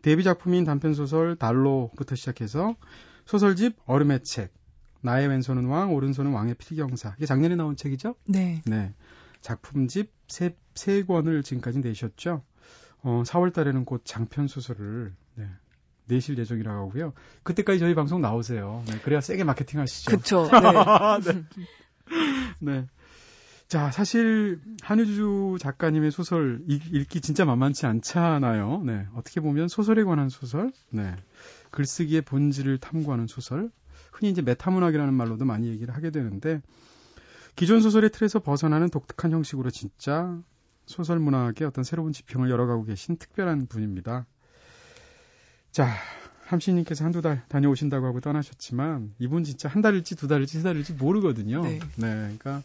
데뷔 0.01 0.23
작품인 0.23 0.65
단편 0.65 0.95
소설 0.95 1.35
달로부터 1.35 2.15
시작해서 2.15 2.77
소설집 3.25 3.77
얼음의 3.87 4.23
책, 4.23 4.55
나의 5.01 5.27
왼손은 5.27 5.65
왕, 5.67 5.93
오른손은 5.93 6.31
왕의 6.31 6.55
필경사. 6.55 7.15
이게 7.17 7.27
작년에 7.27 7.57
나온 7.57 7.75
책이죠? 7.75 8.15
네. 8.27 8.63
네. 8.65 8.95
작품집 9.41 10.13
세, 10.29 10.57
세 10.77 11.03
권을 11.03 11.43
지금까지 11.43 11.81
내셨죠. 11.81 12.45
어, 13.03 13.23
4월 13.27 13.53
달에는 13.53 13.85
곧 13.85 14.03
장편 14.05 14.47
소설을 14.47 15.13
네, 15.35 15.49
내실 16.05 16.39
예정이라고 16.39 16.89
하고요. 16.89 17.13
그때까지 17.43 17.81
저희 17.81 17.97
방송 17.97 18.21
나오세요. 18.21 18.85
네, 18.87 18.99
그래야 19.01 19.21
세게 19.21 19.43
마케팅 19.43 19.81
하시죠. 19.81 20.17
그쵸. 20.17 20.49
네. 21.27 21.45
네. 22.61 22.87
자, 23.69 23.91
사실 23.91 24.61
한유주 24.83 25.57
작가님의 25.61 26.13
소설 26.13 26.63
읽, 26.69 26.95
읽기 26.95 27.21
진짜 27.21 27.45
만만치 27.45 27.87
않잖아요. 27.87 28.83
네. 28.85 29.07
어떻게 29.15 29.41
보면 29.41 29.67
소설에 29.67 30.05
관한 30.05 30.29
소설, 30.29 30.73
네. 30.91 31.17
글쓰기의 31.73 32.23
본질을 32.23 32.79
탐구하는 32.79 33.27
소설, 33.27 33.71
흔히 34.13 34.31
이제 34.31 34.41
메타문학이라는 34.41 35.13
말로도 35.13 35.45
많이 35.45 35.69
얘기를 35.69 35.95
하게 35.95 36.11
되는데 36.11 36.63
기존 37.57 37.81
소설의 37.81 38.11
틀에서 38.11 38.39
벗어나는 38.39 38.89
독특한 38.89 39.33
형식으로 39.33 39.71
진짜 39.71 40.39
소설 40.87 41.19
문학의 41.19 41.67
어떤 41.67 41.83
새로운 41.83 42.13
지평을 42.13 42.49
열어가고 42.49 42.85
계신 42.85 43.17
특별한 43.17 43.67
분입니다. 43.67 44.27
자, 45.73 45.89
함시님께서 46.45 47.05
한두 47.05 47.21
달 47.21 47.43
다녀오신다고 47.49 48.07
하고 48.07 48.21
떠나셨지만 48.21 49.15
이분 49.19 49.43
진짜 49.43 49.69
한 49.69 49.83
달일지 49.83 50.15
두 50.15 50.29
달일지 50.29 50.59
세 50.59 50.63
달일지 50.63 50.93
모르거든요. 50.93 51.63
네. 51.63 51.81
그러니까 51.97 52.63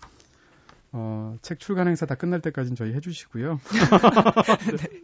어, 0.94 1.36
책 1.42 1.60
출간 1.60 1.88
행사 1.88 2.06
다 2.06 2.16
끝날 2.16 2.42
때까지는 2.42 2.76
저희 2.76 2.94
해주시고요. 2.94 3.60
네. 4.78 5.02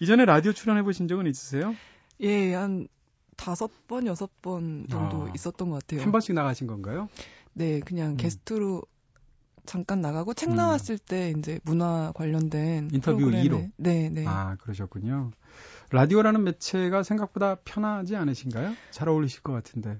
이전에 0.00 0.24
라디오 0.24 0.52
출연해 0.52 0.82
보신 0.82 1.06
적은 1.08 1.26
있으세요? 1.26 1.74
예, 2.20 2.54
한 2.54 2.88
다섯 3.36 3.70
번, 3.86 4.06
여섯 4.06 4.30
번 4.42 4.86
정도 4.90 5.26
아. 5.28 5.32
있었던 5.34 5.70
것 5.70 5.80
같아요. 5.80 6.02
한 6.02 6.12
번씩 6.12 6.34
나가신 6.34 6.66
건가요? 6.66 7.08
네, 7.52 7.80
그냥 7.80 8.12
음. 8.12 8.16
게스트로 8.16 8.82
잠깐 9.66 10.00
나가고 10.00 10.34
책 10.34 10.50
음. 10.50 10.56
나왔을 10.56 10.98
때 10.98 11.32
이제 11.36 11.60
문화 11.62 12.12
관련된 12.14 12.90
인터뷰 12.92 13.18
프로그램에 13.18 13.44
2로? 13.44 13.70
네, 13.76 14.08
네. 14.08 14.24
아 14.26 14.56
그러셨군요. 14.56 15.30
라디오라는 15.90 16.44
매체가 16.44 17.02
생각보다 17.02 17.56
편하지 17.64 18.16
않으신가요? 18.16 18.74
잘 18.90 19.08
어울리실 19.08 19.42
것 19.42 19.52
같은데. 19.52 19.98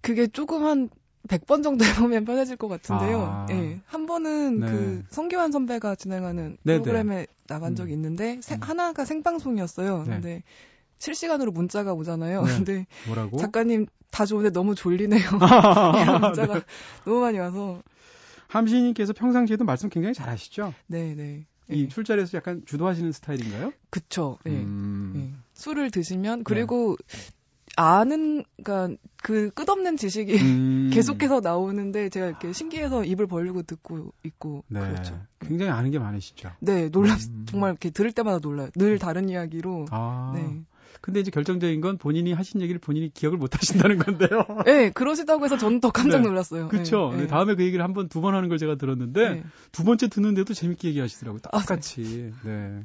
그게 0.00 0.26
조금 0.26 0.64
한 0.64 0.88
100번 1.26 1.62
정도 1.62 1.84
해보면 1.84 2.24
편해질 2.24 2.56
것 2.56 2.68
같은데요. 2.68 3.20
아. 3.22 3.46
예. 3.50 3.80
한 3.86 4.06
번은 4.06 4.60
네. 4.60 4.66
그 4.66 5.02
성기환 5.10 5.52
선배가 5.52 5.94
진행하는 5.94 6.56
네네. 6.62 6.82
프로그램에 6.82 7.26
나간 7.46 7.74
적이 7.76 7.92
음. 7.92 7.96
있는데 7.96 8.38
세- 8.42 8.54
음. 8.56 8.62
하나가 8.62 9.04
생방송이었어요. 9.04 10.04
네. 10.04 10.10
근데 10.10 10.42
실시간으로 10.98 11.52
문자가 11.52 11.92
오잖아요. 11.94 12.42
네. 12.44 12.54
근데 12.56 12.86
뭐라고? 13.06 13.36
작가님 13.38 13.86
다 14.10 14.24
좋은데 14.26 14.50
너무 14.50 14.74
졸리네요. 14.74 15.20
문자가 16.22 16.54
네. 16.54 16.60
너무 17.04 17.20
많이 17.20 17.38
와서 17.38 17.82
함시님께서 18.48 19.12
평상시에도 19.12 19.64
말씀 19.64 19.88
굉장히 19.88 20.14
잘하시죠? 20.14 20.72
네, 20.86 21.14
네. 21.14 21.46
이 21.68 21.84
예. 21.84 21.88
술자리에서 21.90 22.38
약간 22.38 22.62
주도하시는 22.64 23.10
스타일인가요? 23.10 23.72
그쵸. 23.90 24.38
예. 24.46 24.50
음. 24.50 25.12
예. 25.16 25.38
술을 25.54 25.90
드시면 25.90 26.44
그리고 26.44 26.96
아는 27.76 28.42
그러니까 28.62 28.96
그 29.22 29.50
끝없는 29.50 29.96
지식이 29.96 30.36
음. 30.38 30.90
계속해서 30.94 31.40
나오는데 31.40 32.08
제가 32.08 32.26
이렇게 32.26 32.52
신기해서 32.52 33.04
입을 33.04 33.26
벌리고 33.26 33.62
듣고 33.62 34.12
있고 34.24 34.64
네. 34.68 34.80
그렇죠. 34.80 35.20
굉장히 35.40 35.70
아는 35.72 35.90
게 35.90 35.98
많으시죠. 35.98 36.50
네, 36.60 36.88
놀라 36.88 37.14
음. 37.14 37.44
정말 37.48 37.70
이렇게 37.70 37.90
들을 37.90 38.10
때마다 38.12 38.38
놀라요. 38.42 38.70
늘 38.74 38.98
다른 38.98 39.28
이야기로. 39.28 39.86
아. 39.90 40.32
네. 40.34 40.62
근데 41.02 41.20
이제 41.20 41.30
결정적인 41.30 41.80
건 41.82 41.98
본인이 41.98 42.32
하신 42.32 42.62
얘기를 42.62 42.80
본인이 42.80 43.12
기억을 43.12 43.36
못 43.36 43.54
하신다는 43.54 43.98
건데요. 43.98 44.44
네, 44.64 44.90
그러시다고 44.90 45.44
해서 45.44 45.58
저는 45.58 45.80
더 45.80 45.90
깜짝 45.90 46.22
네. 46.22 46.28
놀랐어요. 46.28 46.68
그렇죠. 46.68 47.10
네, 47.12 47.22
네, 47.22 47.26
다음에 47.26 47.54
그 47.54 47.62
얘기를 47.64 47.84
한 47.84 47.92
번, 47.92 48.08
두 48.08 48.20
번 48.22 48.34
하는 48.34 48.48
걸 48.48 48.56
제가 48.58 48.76
들었는데 48.76 49.28
네. 49.34 49.44
두 49.72 49.84
번째 49.84 50.08
듣는데도 50.08 50.54
재밌게 50.54 50.88
얘기하시더라고요. 50.88 51.40
아, 51.52 51.60
똑같이. 51.60 52.32
네. 52.44 52.80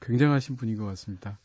굉장하신 0.00 0.56
분인 0.56 0.76
것 0.76 0.84
같습니다. 0.86 1.38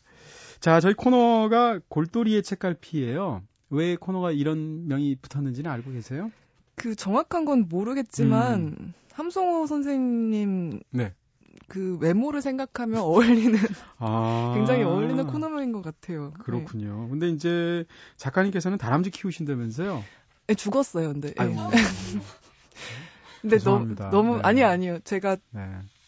자, 0.60 0.80
저희 0.80 0.94
코너가 0.94 1.80
골돌이의 1.88 2.42
책갈피예요. 2.42 3.42
왜 3.70 3.96
코너가 3.96 4.32
이런 4.32 4.88
명이 4.88 5.16
붙었는지는 5.16 5.70
알고 5.70 5.92
계세요? 5.92 6.30
그 6.74 6.94
정확한 6.94 7.44
건 7.44 7.66
모르겠지만 7.68 8.94
함성호 9.12 9.66
선생님 9.66 10.80
네. 10.90 11.12
그 11.66 11.98
외모를 12.00 12.40
생각하면 12.40 13.00
어울리는 13.00 13.58
아. 13.98 14.52
굉장히 14.56 14.84
어울리는 14.84 15.26
코너명인 15.26 15.72
것 15.72 15.82
같아요. 15.82 16.32
네. 16.36 16.42
그렇군요. 16.44 17.08
근데 17.08 17.28
이제 17.28 17.84
작가님께서는 18.16 18.78
다람쥐 18.78 19.10
키우신다면서요? 19.10 20.02
네, 20.46 20.54
죽었어요. 20.54 21.12
근데. 21.12 21.28
예. 21.28 21.34
아이고. 21.36 21.56
근데 23.42 23.58
죄송합니다. 23.58 24.10
너무 24.10 24.28
너무 24.28 24.36
네. 24.36 24.42
아니 24.44 24.62
아니요. 24.64 24.98
제가 25.04 25.36
네. 25.50 25.60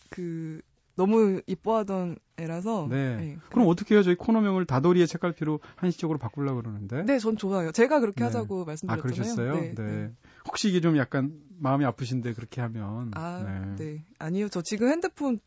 그 0.09 0.61
너무 0.95 1.41
이뻐하던 1.47 2.17
애라서. 2.39 2.87
네. 2.91 3.17
네. 3.17 3.37
그럼 3.51 3.69
어떻게 3.69 3.95
해요? 3.95 4.03
저희 4.03 4.15
코너명을 4.15 4.67
다돌이의 4.67 5.07
책갈피로 5.07 5.61
한시적으로 5.77 6.19
바꾸려고 6.19 6.61
그러는데. 6.61 7.03
네, 7.05 7.19
전 7.19 7.37
좋아요. 7.37 7.73
제가 7.73 8.01
그렇게 8.01 8.21
네. 8.21 8.25
하자고 8.25 8.63
아, 8.63 8.65
말씀드렸잖아요. 8.67 9.15
그러셨어요? 9.15 9.55
네. 9.55 9.75
네. 9.75 9.83
네. 9.83 10.13
혹시 10.47 10.69
이게 10.69 10.81
좀 10.81 10.97
약간 10.97 11.33
마음이 11.59 11.85
아프신데 11.85 12.35
그렇게 12.35 12.61
하면. 12.61 13.11
아, 13.15 13.75
네. 13.79 14.05
아니요. 14.19 14.49
저 14.49 14.63
지금 14.63 14.89
핸드폰 14.89 15.41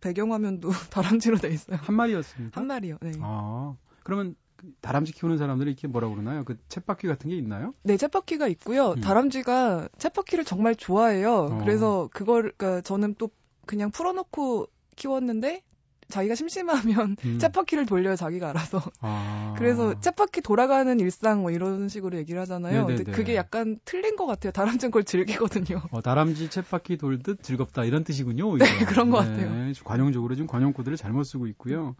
배경화면도 0.00 0.68
다람쥐로 0.90 1.38
돼 1.38 1.48
있어요. 1.48 1.78
한 1.80 1.94
마리였습니까? 1.94 2.60
한 2.60 2.66
마리요. 2.66 2.96
네. 3.00 3.12
아. 3.20 3.76
그러면 4.02 4.34
그 4.56 4.72
다람쥐 4.80 5.12
키우는 5.12 5.38
사람들이 5.38 5.70
이렇게 5.70 5.88
뭐라 5.88 6.08
그러나요? 6.08 6.44
그 6.44 6.56
챗바퀴 6.68 7.06
같은 7.06 7.30
게 7.30 7.36
있나요? 7.36 7.74
네, 7.82 7.96
챗바퀴가 7.96 8.50
있고요. 8.52 8.92
음. 8.92 9.00
다람쥐가 9.00 9.88
챗바퀴를 9.96 10.44
정말 10.46 10.74
좋아해요. 10.74 11.32
어. 11.32 11.58
그래서 11.60 12.08
그걸 12.12 12.52
그러니까 12.56 12.82
저는 12.82 13.14
또 13.16 13.30
그냥 13.66 13.90
풀어놓고 13.90 14.66
키웠는데 15.00 15.62
자기가 16.10 16.34
심심하면 16.34 17.16
음. 17.24 17.38
챗바퀴를 17.40 17.88
돌려요 17.88 18.16
자기가 18.16 18.50
알아서. 18.50 18.82
아. 19.00 19.54
그래서 19.58 19.94
챗바퀴 19.94 20.42
돌아가는 20.42 20.98
일상 21.00 21.42
뭐 21.42 21.50
이런 21.50 21.88
식으로 21.88 22.18
얘기를 22.18 22.40
하잖아요. 22.42 22.82
네네네. 22.82 22.96
근데 22.96 23.12
그게 23.12 23.36
약간 23.36 23.78
틀린 23.84 24.16
것 24.16 24.26
같아요. 24.26 24.52
다람쥐는 24.52 24.90
그걸 24.90 25.04
즐기거든요. 25.04 25.82
어, 25.90 26.02
다람쥐 26.02 26.48
챗바퀴 26.48 26.98
돌듯 26.98 27.42
즐겁다 27.42 27.84
이런 27.84 28.04
뜻이군요. 28.04 28.56
네, 28.58 28.84
그런 28.86 29.10
것 29.10 29.18
같아요. 29.18 29.72
관용적으로 29.84 30.34
지금 30.34 30.46
관용 30.46 30.72
코드를 30.72 30.96
잘못 30.96 31.24
쓰고 31.24 31.46
있고요. 31.48 31.94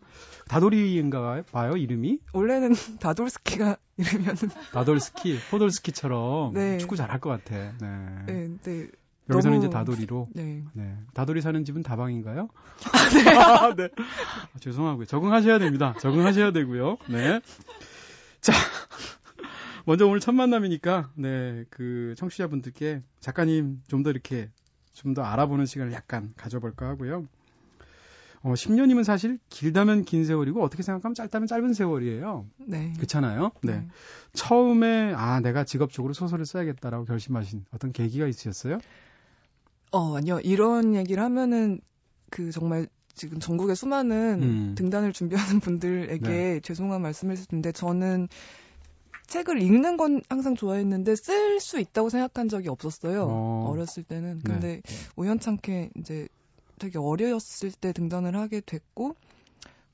다돌이인가 0.49 1.43
봐요 1.53 1.77
이름이 1.77 2.19
원래는 2.33 2.75
다돌스키가 3.01 3.77
이러면은 3.97 4.37
다돌스키, 4.73 5.39
포돌스키처럼 5.51 6.55
네. 6.55 6.79
축구 6.79 6.97
잘할 6.97 7.21
것 7.21 7.31
같아. 7.31 7.55
네. 7.81 8.25
네, 8.27 8.49
네, 8.63 8.87
여기서는 9.35 9.59
너무- 9.59 9.67
이제 9.67 9.73
다돌이로. 9.73 10.29
네. 10.35 10.65
네. 10.73 10.97
다돌이 11.15 11.41
사는 11.43 11.65
집은 11.65 11.83
다방인가요? 11.83 12.49
아, 13.39 13.75
네. 13.75 13.89
아, 14.55 14.59
죄송하고요. 14.61 15.07
적응하셔야 15.07 15.59
됩니다. 15.59 15.95
적응하셔야 16.01 16.53
되고요. 16.53 16.97
네. 17.09 17.41
자. 18.41 18.53
먼저 19.87 20.07
오늘 20.07 20.21
첫 20.21 20.33
만남이니까, 20.33 21.11
네, 21.15 21.65
그, 21.71 22.15
청취자분들께 22.19 23.03
작가님 23.21 23.83
좀 23.89 24.03
더 24.03 24.11
이렇게, 24.11 24.51
좀 24.93 25.15
더 25.15 25.23
알아보는 25.23 25.67
시간을 25.67 25.93
약간 25.93 26.33
가져볼까 26.37 26.87
하고요. 26.89 27.27
어, 28.43 28.53
10년이면 28.55 29.05
사실 29.05 29.39
길다면 29.49 30.05
긴 30.05 30.25
세월이고, 30.25 30.63
어떻게 30.63 30.83
생각하면 30.83 31.15
짧다면 31.15 31.47
짧은 31.47 31.73
세월이에요. 31.75 32.47
네. 32.67 32.93
그렇잖아요? 32.97 33.53
네. 33.63 33.87
처음에, 34.33 35.13
아, 35.15 35.41
내가 35.41 35.65
직업적으로 35.65 36.13
소설을 36.15 36.45
써야겠다라고 36.47 37.05
결심하신 37.07 37.65
어떤 37.73 37.93
계기가 37.93 38.27
있으셨어요? 38.27 38.79
어, 39.93 40.17
아니요. 40.17 40.41
이런 40.41 40.95
얘기를 40.95 41.23
하면은 41.23 41.81
그 42.31 42.51
정말 42.53 42.87
지금 43.15 43.39
전국의 43.39 43.77
수많은 43.77 44.43
음. 44.43 44.75
등단을 44.77 45.13
준비하는 45.13 45.61
분들에게 45.61 46.61
죄송한 46.61 47.03
말씀을 47.03 47.35
드릴 47.35 47.47
텐데 47.47 47.73
저는 47.73 48.29
책을 49.27 49.63
읽는 49.63 49.97
건 49.97 50.23
항상 50.29 50.57
좋아했는데 50.57 51.15
쓸 51.17 51.61
수 51.61 51.79
있다고 51.79 52.09
생각한 52.09 52.49
적이 52.49 52.69
없었어요. 52.69 53.25
어. 53.25 53.71
어. 53.71 53.77
렸을 53.77 54.03
때는. 54.03 54.37
네. 54.39 54.43
근데 54.45 54.83
우연찮게 55.17 55.91
이제 55.99 56.29
되게 56.79 56.99
어렸을 56.99 57.71
때 57.73 57.93
등단을 57.93 58.35
하게 58.37 58.61
됐고 58.61 59.15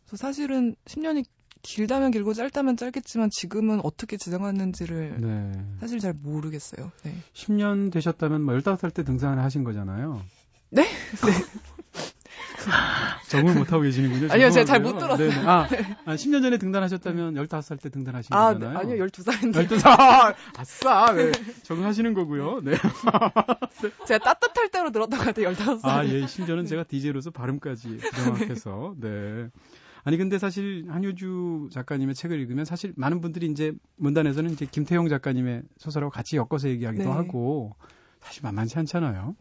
그래서 0.07 0.17
사실은 0.17 0.77
10년이 0.85 1.25
길다면 1.67 2.13
길고 2.13 2.33
짧다면 2.33 2.77
짧겠지만 2.77 3.31
지금은 3.31 3.81
어떻게 3.83 4.17
진행하는지를 4.17 5.17
네. 5.19 5.53
사실 5.81 5.99
잘 5.99 6.15
모르겠어요. 6.15 6.93
네. 7.03 7.13
10년 7.35 7.93
되셨다면 7.93 8.43
뭐 8.43 8.55
15살 8.55 8.95
때 8.95 9.03
등산을 9.03 9.43
하신 9.43 9.65
거잖아요. 9.65 10.23
네? 10.71 10.87
적응을 13.29 13.55
못하고 13.55 13.83
계시는군요. 13.83 14.33
아니요, 14.33 14.51
제가 14.51 14.65
잘. 14.65 14.81
못 14.81 14.99
들었어요. 14.99 15.31
네네. 15.31 15.47
아, 15.47 15.69
아, 16.05 16.15
10년 16.15 16.43
전에 16.43 16.59
등단하셨다면 16.59 17.35
15살 17.35 17.81
때 17.81 17.89
등단하신 17.91 18.35
아, 18.35 18.53
네. 18.53 18.61
거잖아요. 18.61 18.79
아니요. 18.79 19.07
12살인데. 19.07 19.69
12살! 19.69 20.35
아싸! 20.57 21.13
네. 21.15 21.33
적응하시는 21.65 22.15
거고요. 22.15 22.61
네. 22.63 22.77
제가 24.07 24.19
따뜻할 24.19 24.69
때로 24.71 24.91
들었던 24.93 25.19
것 25.19 25.25
같아요, 25.25 25.53
15살. 25.53 25.85
아, 25.85 26.05
예. 26.07 26.27
심지어는 26.27 26.67
제가 26.67 26.85
DJ로서 26.85 27.31
발음까지 27.31 27.99
명확해서. 28.17 28.95
네. 29.01 29.49
아니 30.07 30.19
근데 30.19 30.39
사실 30.39 30.87
한효주 30.89 31.71
작가님의 31.73 32.15
책을 32.15 32.39
읽으면 32.39 32.65
사실 32.65 32.93
많은 32.95 33.21
분들이 33.21 33.47
이제 33.47 33.73
문단에서는 33.97 34.53
이제 34.53 34.65
김태용 34.65 35.09
작가님의 35.09 35.65
소설하고 35.79 36.13
같이 36.13 36.37
엮어서 36.37 36.69
얘기하기도 36.69 37.03
네. 37.03 37.11
하고 37.11 37.75
사실 38.21 38.45
만만치 38.45 38.79
않잖아요. 38.79 39.35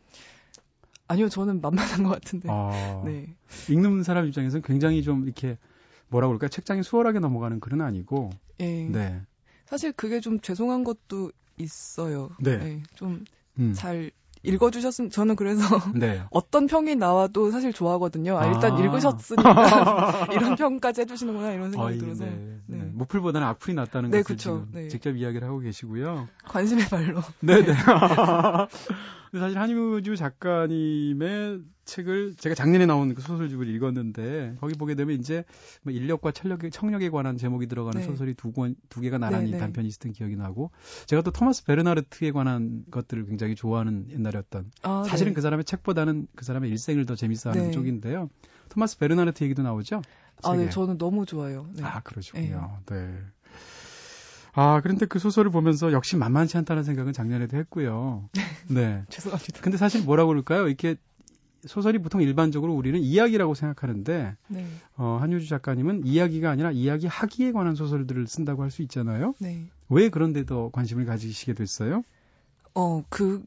아니요, 1.07 1.29
저는 1.29 1.61
만만한 1.61 2.01
것 2.01 2.09
같은데. 2.09 2.47
어, 2.49 3.03
네. 3.05 3.35
읽는 3.69 4.01
사람 4.01 4.25
입장에서는 4.25 4.63
굉장히 4.63 5.03
좀 5.03 5.25
이렇게 5.25 5.59
뭐라 6.07 6.25
그럴까 6.25 6.47
책장이 6.47 6.81
수월하게 6.81 7.19
넘어가는 7.19 7.59
글은 7.59 7.81
아니고 7.81 8.31
예. 8.61 8.89
네. 8.89 9.21
사실 9.67 9.91
그게 9.91 10.19
좀 10.19 10.39
죄송한 10.39 10.83
것도 10.83 11.31
있어요. 11.59 12.31
네. 12.39 12.81
좀 12.95 13.23
음. 13.59 13.75
잘 14.45 14.53
읽어주셨으면 14.53 15.09
저는 15.09 15.35
그래서 15.35 15.63
네. 15.95 16.21
어떤 16.29 16.67
평이 16.67 16.95
나와도 16.95 17.51
사실 17.51 17.73
좋아하거든요. 17.73 18.37
아, 18.37 18.47
일단 18.47 18.73
아. 18.73 18.79
읽으셨으니까 18.79 20.27
이런 20.33 20.55
평까지 20.55 21.01
해주시는구나 21.01 21.51
이런 21.53 21.71
생각이 21.71 21.93
아이, 21.93 21.99
들어서 21.99 22.25
네. 22.25 22.61
네. 22.67 22.77
네. 22.77 22.91
모플보다는 22.93 23.47
악플이 23.47 23.73
낫다는 23.73 24.11
네, 24.11 24.21
것을 24.21 24.35
그쵸. 24.35 24.65
지금 24.67 24.67
네. 24.71 24.87
직접 24.87 25.15
이야기를 25.15 25.47
하고 25.47 25.59
계시고요. 25.59 26.27
관심의 26.45 26.85
발로. 26.85 27.21
네네. 27.41 27.65
근데 29.31 29.39
사실 29.39 29.59
한효주 29.59 30.15
작가님의 30.15 31.59
책을 31.85 32.35
제가 32.35 32.55
작년에 32.55 32.85
나온 32.85 33.13
그 33.13 33.21
소설집을 33.21 33.67
읽었는데 33.67 34.55
거기 34.59 34.73
보게 34.73 34.95
되면 34.95 35.17
이제 35.17 35.45
뭐 35.83 35.93
인력과 35.93 36.31
철력, 36.31 36.59
청력에 36.69 37.09
관한 37.09 37.37
제목이 37.37 37.67
들어가는 37.67 38.01
네. 38.01 38.05
소설이 38.05 38.33
두 38.33 38.51
권, 38.51 38.75
두 38.89 39.01
개가 39.01 39.17
나란히 39.17 39.45
네, 39.45 39.51
네. 39.51 39.57
단편이 39.59 39.87
있었던 39.87 40.11
기억이 40.11 40.35
나고 40.35 40.71
제가 41.05 41.21
또 41.21 41.31
토마스 41.31 41.63
베르나르트에 41.65 42.31
관한 42.31 42.83
것들을 42.91 43.25
굉장히 43.27 43.55
좋아하는 43.55 44.07
옛날이었던 44.09 44.71
아, 44.81 45.03
사실은 45.07 45.31
네. 45.31 45.35
그 45.35 45.41
사람의 45.41 45.63
책보다는 45.65 46.27
그 46.35 46.43
사람의 46.43 46.69
일생을 46.71 47.05
더 47.05 47.15
재밌어하는 47.15 47.65
네. 47.65 47.71
쪽인데요. 47.71 48.29
토마스 48.69 48.97
베르나르트 48.97 49.43
얘기도 49.43 49.61
나오죠? 49.61 50.01
아, 50.43 50.55
네. 50.55 50.69
저는 50.69 50.97
너무 50.97 51.25
좋아요. 51.25 51.67
네. 51.73 51.83
아, 51.83 52.01
그러시군요. 52.01 52.79
네. 52.87 53.17
아, 54.53 54.79
그런데 54.81 55.05
그 55.05 55.19
소설을 55.19 55.51
보면서 55.51 55.91
역시 55.91 56.15
만만치 56.15 56.57
않다는 56.57 56.83
생각은 56.83 57.13
작년에도 57.13 57.57
했고요. 57.57 58.29
네. 58.69 59.03
죄송합니다. 59.09 59.61
근데 59.61 59.77
사실 59.77 60.03
뭐라고 60.03 60.29
그럴까요? 60.29 60.67
이렇게 60.67 60.95
소설이 61.65 61.97
보통 61.99 62.21
일반적으로 62.21 62.73
우리는 62.73 62.99
이야기라고 62.99 63.53
생각하는데, 63.55 64.35
네, 64.47 64.65
어, 64.97 65.17
한효주 65.19 65.47
작가님은 65.47 66.05
이야기가 66.05 66.49
아니라 66.49 66.71
이야기 66.71 67.07
하기에 67.07 67.51
관한 67.51 67.75
소설들을 67.75 68.27
쓴다고 68.27 68.63
할 68.63 68.71
수 68.71 68.81
있잖아요. 68.83 69.33
네. 69.39 69.67
왜 69.89 70.09
그런데 70.09 70.45
더 70.45 70.69
관심을 70.71 71.05
가지시게 71.05 71.53
됐어요? 71.53 72.03
어, 72.73 73.03
그 73.09 73.43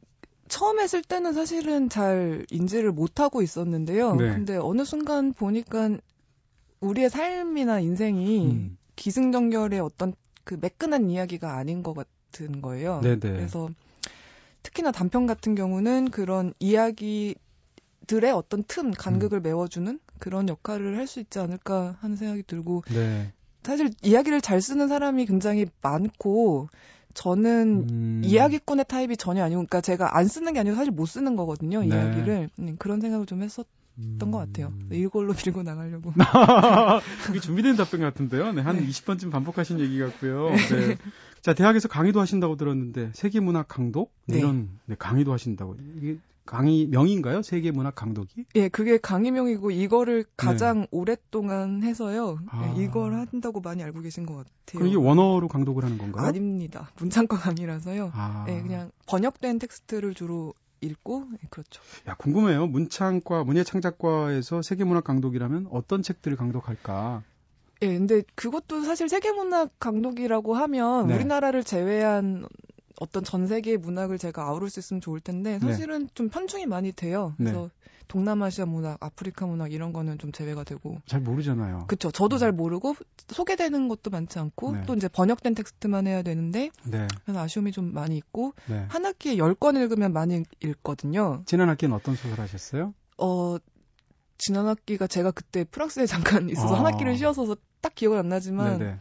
처음에 0.47 0.87
쓸 0.87 1.03
때는 1.03 1.33
사실은 1.33 1.89
잘 1.89 2.45
인지를 2.49 2.91
못 2.91 3.19
하고 3.19 3.41
있었는데요. 3.41 4.15
네. 4.15 4.33
근데 4.33 4.57
어느 4.57 4.83
순간 4.83 5.33
보니까 5.33 5.97
우리의 6.79 7.09
삶이나 7.09 7.79
인생이 7.79 8.47
음. 8.47 8.77
기승전결의 8.95 9.79
어떤 9.79 10.13
그 10.43 10.57
매끈한 10.59 11.09
이야기가 11.11 11.55
아닌 11.55 11.83
것 11.83 11.93
같은 11.93 12.61
거예요. 12.61 13.01
네네. 13.01 13.19
그래서 13.19 13.69
특히나 14.63 14.91
단편 14.91 15.27
같은 15.27 15.53
경우는 15.55 16.09
그런 16.09 16.53
이야기 16.59 17.35
들의 18.09 18.31
어떤 18.31 18.63
틈, 18.63 18.89
간극을 18.89 19.39
메워주는 19.39 19.99
그런 20.17 20.49
역할을 20.49 20.97
할 20.97 21.05
수 21.05 21.19
있지 21.19 21.37
않을까 21.37 21.95
하는 22.01 22.15
생각이 22.15 22.41
들고 22.41 22.83
네. 22.91 23.31
사실 23.61 23.91
이야기를 24.01 24.41
잘 24.41 24.61
쓰는 24.61 24.87
사람이 24.87 25.27
굉장히 25.27 25.67
많고 25.83 26.69
저는 27.13 27.87
음. 27.87 28.21
이야기꾼의 28.25 28.85
타입이 28.87 29.15
전혀 29.15 29.43
아니고 29.43 29.59
그러니까 29.59 29.81
제가 29.81 30.17
안 30.17 30.27
쓰는 30.27 30.53
게 30.53 30.59
아니고 30.59 30.75
사실 30.75 30.91
못 30.91 31.05
쓰는 31.05 31.35
거거든요 31.35 31.81
네. 31.81 31.87
이야기를 31.87 32.49
음, 32.57 32.75
그런 32.79 32.99
생각을 32.99 33.27
좀 33.27 33.43
했었던 33.43 33.65
음. 33.99 34.17
것 34.31 34.37
같아요 34.39 34.73
이걸로 34.91 35.33
밀고 35.33 35.61
나가려고 35.61 36.11
그게 37.25 37.39
준비된 37.39 37.75
답변 37.75 38.01
같은데요. 38.01 38.53
네, 38.53 38.61
한 38.61 38.77
네. 38.77 38.87
20번쯤 38.87 39.31
반복하신 39.31 39.79
얘기 39.79 39.99
같고요. 39.99 40.49
네. 40.49 40.97
자, 41.41 41.53
대학에서 41.53 41.87
강의도 41.87 42.19
하신다고 42.19 42.55
들었는데 42.55 43.11
세계문학 43.13 43.67
강독 43.67 44.11
네. 44.25 44.39
이런 44.39 44.69
네, 44.85 44.95
강의도 44.97 45.31
하신다고. 45.31 45.77
이게 45.97 46.17
강의 46.49 46.87
명인가요? 46.87 47.43
세계 47.43 47.69
문학 47.69 47.93
강독이? 47.93 48.45
예 48.55 48.69
그게 48.69 48.97
강의명이고 48.97 49.69
이거를 49.69 50.25
가장 50.35 50.87
오랫동안 50.89 51.83
해서요 51.83 52.39
네. 52.41 52.47
아. 52.49 52.75
예, 52.75 52.83
이걸 52.83 53.13
한다고 53.13 53.61
많이 53.61 53.83
알고 53.83 54.01
계신 54.01 54.25
것 54.25 54.33
같아요 54.33 54.79
그럼 54.79 54.87
이게 54.87 54.97
원어로 54.97 55.47
강독을 55.47 55.83
하는 55.83 55.99
건가요? 55.99 56.25
아닙니다 56.25 56.89
문창과 56.97 57.37
강의라서요 57.37 58.11
아. 58.15 58.45
예 58.49 58.63
그냥 58.63 58.89
번역된 59.05 59.59
텍스트를 59.59 60.15
주로 60.15 60.55
읽고 60.81 61.25
예, 61.33 61.47
그렇죠 61.51 61.83
야, 62.07 62.15
궁금해요. 62.15 62.65
문창과 62.65 63.43
문예창작과에서 63.43 64.63
세계 64.63 64.85
문학 64.85 65.03
강독이라면 65.03 65.67
어떤 65.69 66.01
책들을 66.01 66.35
강독할까? 66.35 67.21
예, 67.83 67.87
근데 67.87 68.23
그것도 68.33 68.81
사실 68.81 69.07
세계 69.07 69.31
문학 69.31 69.69
강독이라고 69.79 70.55
하면 70.55 71.07
네. 71.07 71.15
우리나라를 71.15 71.63
제외한 71.63 72.47
어떤 72.99 73.23
전 73.23 73.47
세계의 73.47 73.77
문학을 73.77 74.17
제가 74.17 74.43
아우를 74.43 74.69
수 74.69 74.79
있으면 74.79 75.01
좋을 75.01 75.19
텐데 75.19 75.53
네. 75.53 75.59
사실은 75.59 76.09
좀 76.13 76.29
편중이 76.29 76.65
많이 76.65 76.91
돼요. 76.91 77.33
그래서 77.37 77.69
동남아시아 78.07 78.65
문학, 78.65 78.97
아프리카 79.01 79.45
문학 79.45 79.71
이런 79.71 79.93
거는 79.93 80.17
좀 80.17 80.31
제외가 80.31 80.63
되고. 80.63 80.99
잘 81.05 81.21
모르잖아요. 81.21 81.85
그쵸. 81.87 82.11
저도 82.11 82.37
잘 82.37 82.51
모르고 82.51 82.95
소개되는 83.27 83.87
것도 83.87 84.09
많지 84.09 84.39
않고 84.39 84.73
네. 84.73 84.81
또 84.85 84.95
이제 84.95 85.07
번역된 85.07 85.53
텍스트만 85.55 86.07
해야 86.07 86.21
되는데 86.23 86.71
네. 86.85 87.07
그래서 87.23 87.39
아쉬움이 87.39 87.71
좀 87.71 87.93
많이 87.93 88.17
있고 88.17 88.53
네. 88.67 88.85
한 88.89 89.05
학기에 89.05 89.35
10권 89.35 89.79
읽으면 89.79 90.11
많이 90.11 90.43
읽거든요. 90.63 91.43
지난 91.45 91.69
학기는 91.69 91.95
어떤 91.95 92.15
소설 92.15 92.39
하셨어요? 92.39 92.93
어, 93.17 93.57
지난 94.39 94.67
학기가 94.67 95.05
제가 95.05 95.31
그때 95.31 95.63
프랑스에 95.63 96.05
잠깐 96.39 96.49
있어서 96.49 96.75
아. 96.75 96.79
한 96.79 96.85
학기를 96.87 97.15
쉬어서 97.15 97.55
딱 97.81 97.93
기억은 97.93 98.17
안 98.17 98.29
나지만 98.29 98.79
네네. 98.79 98.99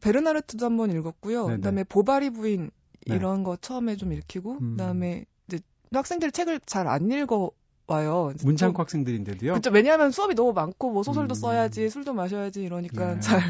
베르나르트도 0.00 0.64
한번 0.66 0.90
읽었고요. 0.90 1.46
네네. 1.46 1.56
그다음에 1.56 1.84
보바리 1.84 2.30
부인 2.30 2.70
네. 3.06 3.16
이런 3.16 3.42
거 3.44 3.56
처음에 3.56 3.96
좀 3.96 4.12
읽히고 4.12 4.58
음. 4.60 4.70
그다음에 4.72 5.24
이제 5.48 5.60
학생들이 5.92 6.32
책을 6.32 6.60
잘 6.66 6.86
안 6.86 7.10
읽어 7.10 7.50
와요. 7.86 8.32
문창과 8.44 8.82
학생들인데도요. 8.84 9.50
그렇죠. 9.52 9.70
왜냐하면 9.70 10.12
수업이 10.12 10.34
너무 10.36 10.52
많고 10.52 10.92
뭐 10.92 11.02
소설도 11.02 11.32
음. 11.32 11.34
써야지 11.34 11.90
술도 11.90 12.14
마셔야지 12.14 12.62
이러니까 12.62 13.14
네. 13.14 13.20
잘 13.20 13.40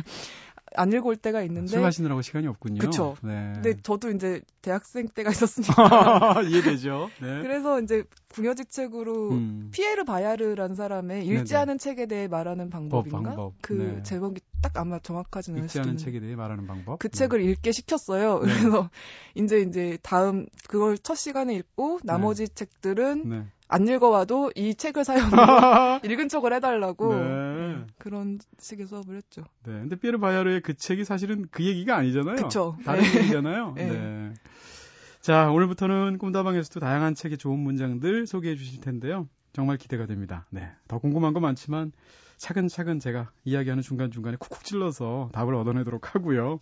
안 0.76 0.92
읽을 0.92 1.16
때가 1.16 1.42
있는데 1.42 1.68
술 1.68 1.80
마시느라고 1.80 2.22
시간이 2.22 2.46
없군요. 2.46 2.78
그쵸. 2.78 3.16
네. 3.22 3.52
근데 3.54 3.76
저도 3.82 4.10
이제 4.10 4.40
대학생 4.62 5.08
때가 5.08 5.30
있었으니까 5.30 6.42
이해되죠. 6.48 7.10
네. 7.20 7.42
그래서 7.42 7.80
이제 7.80 8.04
궁여직 8.32 8.70
책으로 8.70 9.30
음. 9.30 9.70
피에르 9.72 10.04
바야르라는 10.04 10.76
사람의 10.76 11.26
읽지 11.26 11.52
네네. 11.52 11.62
않은 11.62 11.78
책에 11.78 12.06
대해 12.06 12.28
말하는 12.28 12.70
방법인가? 12.70 13.20
방법. 13.20 13.54
그 13.60 13.72
네. 13.72 14.02
제목이 14.02 14.40
딱 14.62 14.76
아마 14.76 14.98
정확하지는 15.00 15.58
않을 15.58 15.66
읽지 15.66 15.80
않은 15.80 15.96
책에 15.96 16.20
대해 16.20 16.36
말하는 16.36 16.66
방법. 16.66 16.98
그 16.98 17.08
네. 17.08 17.18
책을 17.18 17.40
읽게 17.40 17.72
시켰어요. 17.72 18.40
네. 18.40 18.52
그래서 18.52 18.90
이제 19.34 19.60
이제 19.60 19.98
다음 20.02 20.46
그걸 20.68 20.98
첫 20.98 21.16
시간에 21.16 21.54
읽고 21.54 22.00
나머지 22.04 22.48
책들은 22.48 23.28
네. 23.28 23.44
안 23.70 23.86
읽어와도 23.86 24.52
이 24.56 24.74
책을 24.74 25.04
사용해서 25.04 26.00
읽은 26.04 26.28
척을 26.28 26.52
해달라고 26.54 27.14
네. 27.72 27.78
네, 27.80 27.86
그런 27.98 28.38
식의 28.58 28.86
수업을 28.86 29.16
했죠. 29.16 29.42
네. 29.64 29.72
근데 29.72 29.96
피에르 29.96 30.18
바야르의 30.18 30.60
그 30.62 30.74
책이 30.74 31.04
사실은 31.04 31.46
그 31.50 31.64
얘기가 31.64 31.96
아니잖아요. 31.96 32.36
그쵸. 32.36 32.76
다른 32.84 33.02
네. 33.02 33.18
얘기잖아요. 33.18 33.72
네. 33.76 33.86
네. 33.90 34.34
자, 35.20 35.50
오늘부터는 35.50 36.18
꿈다방에서도 36.18 36.80
다양한 36.80 37.14
책의 37.14 37.38
좋은 37.38 37.58
문장들 37.58 38.26
소개해 38.26 38.56
주실 38.56 38.80
텐데요. 38.80 39.28
정말 39.52 39.76
기대가 39.76 40.06
됩니다. 40.06 40.46
네. 40.50 40.70
더 40.88 40.98
궁금한 40.98 41.32
거 41.34 41.40
많지만 41.40 41.92
차근차근 42.38 43.00
제가 43.00 43.30
이야기하는 43.44 43.82
중간중간에 43.82 44.36
쿡쿡 44.38 44.64
찔러서 44.64 45.28
답을 45.32 45.54
얻어내도록 45.56 46.14
하고요. 46.14 46.60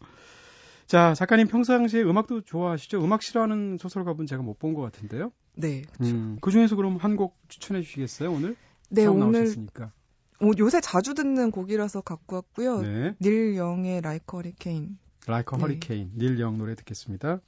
자, 0.87 1.13
작가님 1.15 1.49
평상시에 1.49 2.03
음악도 2.03 2.41
좋아하시죠? 2.41 3.05
음악 3.05 3.23
싫어하는 3.23 3.77
소설가분 3.79 4.27
제가 4.27 4.43
못 4.43 4.59
본 4.59 4.73
것 4.75 4.81
같은데요. 4.81 5.31
네. 5.55 5.83
음, 6.01 6.39
그 6.41 6.51
중에서 6.51 6.77
그럼 6.77 6.97
한 6.97 7.15
곡 7.17 7.37
추천해 7.49 7.83
주시겠어요, 7.83 8.33
오늘? 8.33 8.57
네, 8.91 9.05
오늘 9.07 9.33
나오셨으니까. 9.33 9.93
오, 10.41 10.53
요새 10.59 10.81
자주 10.81 11.15
듣는 11.15 11.51
곡이라서 11.51 12.01
갖고 12.03 12.37
왔고요. 12.37 12.81
네. 12.83 13.15
닐 13.21 13.57
영의 13.57 14.01
라이크 14.01 14.37
허리케인. 14.37 14.99
라이커 15.27 15.57
네. 15.57 15.63
허리케인 15.63 16.13
닐 16.17 16.39
영 16.41 16.59
노래 16.59 16.75
듣겠습니다. 16.77 17.41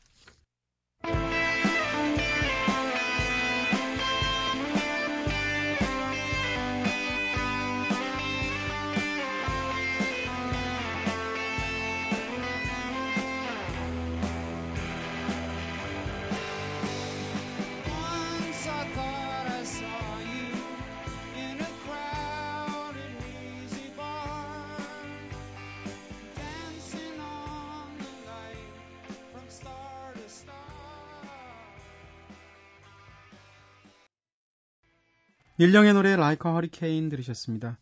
닐 35.61 35.75
영의 35.75 35.93
노래 35.93 36.17
라이커 36.17 36.55
허리케인 36.55 37.11
들으셨습니다. 37.11 37.77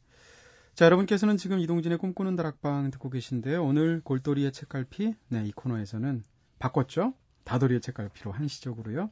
자, 0.74 0.84
여러분께서는 0.84 1.36
지금 1.36 1.60
이동진의 1.60 1.98
꿈꾸는 1.98 2.34
다락방 2.34 2.90
듣고 2.90 3.08
계신데요. 3.08 3.64
오늘 3.64 4.00
골돌이의 4.02 4.50
책갈피, 4.50 5.14
네, 5.28 5.44
이 5.44 5.52
코너에서는 5.52 6.24
바꿨죠? 6.58 7.14
다돌이의 7.44 7.80
책갈피로 7.80 8.32
한시적으로요. 8.32 9.10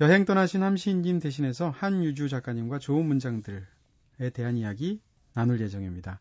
여행 0.00 0.24
떠나신 0.24 0.62
함시인님 0.62 1.18
대신해서 1.18 1.68
한유주 1.68 2.30
작가님과 2.30 2.78
좋은 2.78 3.04
문장들에 3.04 3.60
대한 4.32 4.56
이야기 4.56 5.02
나눌 5.34 5.60
예정입니다. 5.60 6.20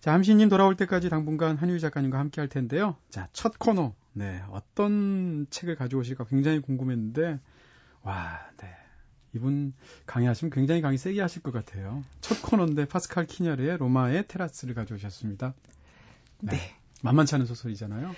자, 0.00 0.14
함시인님 0.14 0.48
돌아올 0.48 0.76
때까지 0.76 1.10
당분간 1.10 1.58
한유주 1.58 1.80
작가님과 1.80 2.18
함께 2.18 2.40
할 2.40 2.48
텐데요. 2.48 2.96
자, 3.10 3.28
첫 3.34 3.58
코너. 3.58 3.94
네, 4.14 4.42
어떤 4.48 5.46
책을 5.50 5.76
가져오실까 5.76 6.24
굉장히 6.24 6.60
궁금했는데, 6.60 7.38
와, 8.00 8.40
네. 8.56 8.87
이분 9.34 9.72
강의하시면 10.06 10.50
굉장히 10.50 10.80
강의 10.80 10.98
세게 10.98 11.20
하실 11.20 11.42
것 11.42 11.52
같아요. 11.52 12.02
첫 12.20 12.40
코너인데 12.42 12.86
파스칼 12.86 13.26
키냐르의 13.26 13.76
로마의 13.78 14.26
테라스를 14.28 14.74
가져오셨습니다. 14.74 15.54
네. 16.40 16.52
네. 16.52 16.76
만만치 17.02 17.34
않은 17.36 17.46
소설이잖아요. 17.46 18.14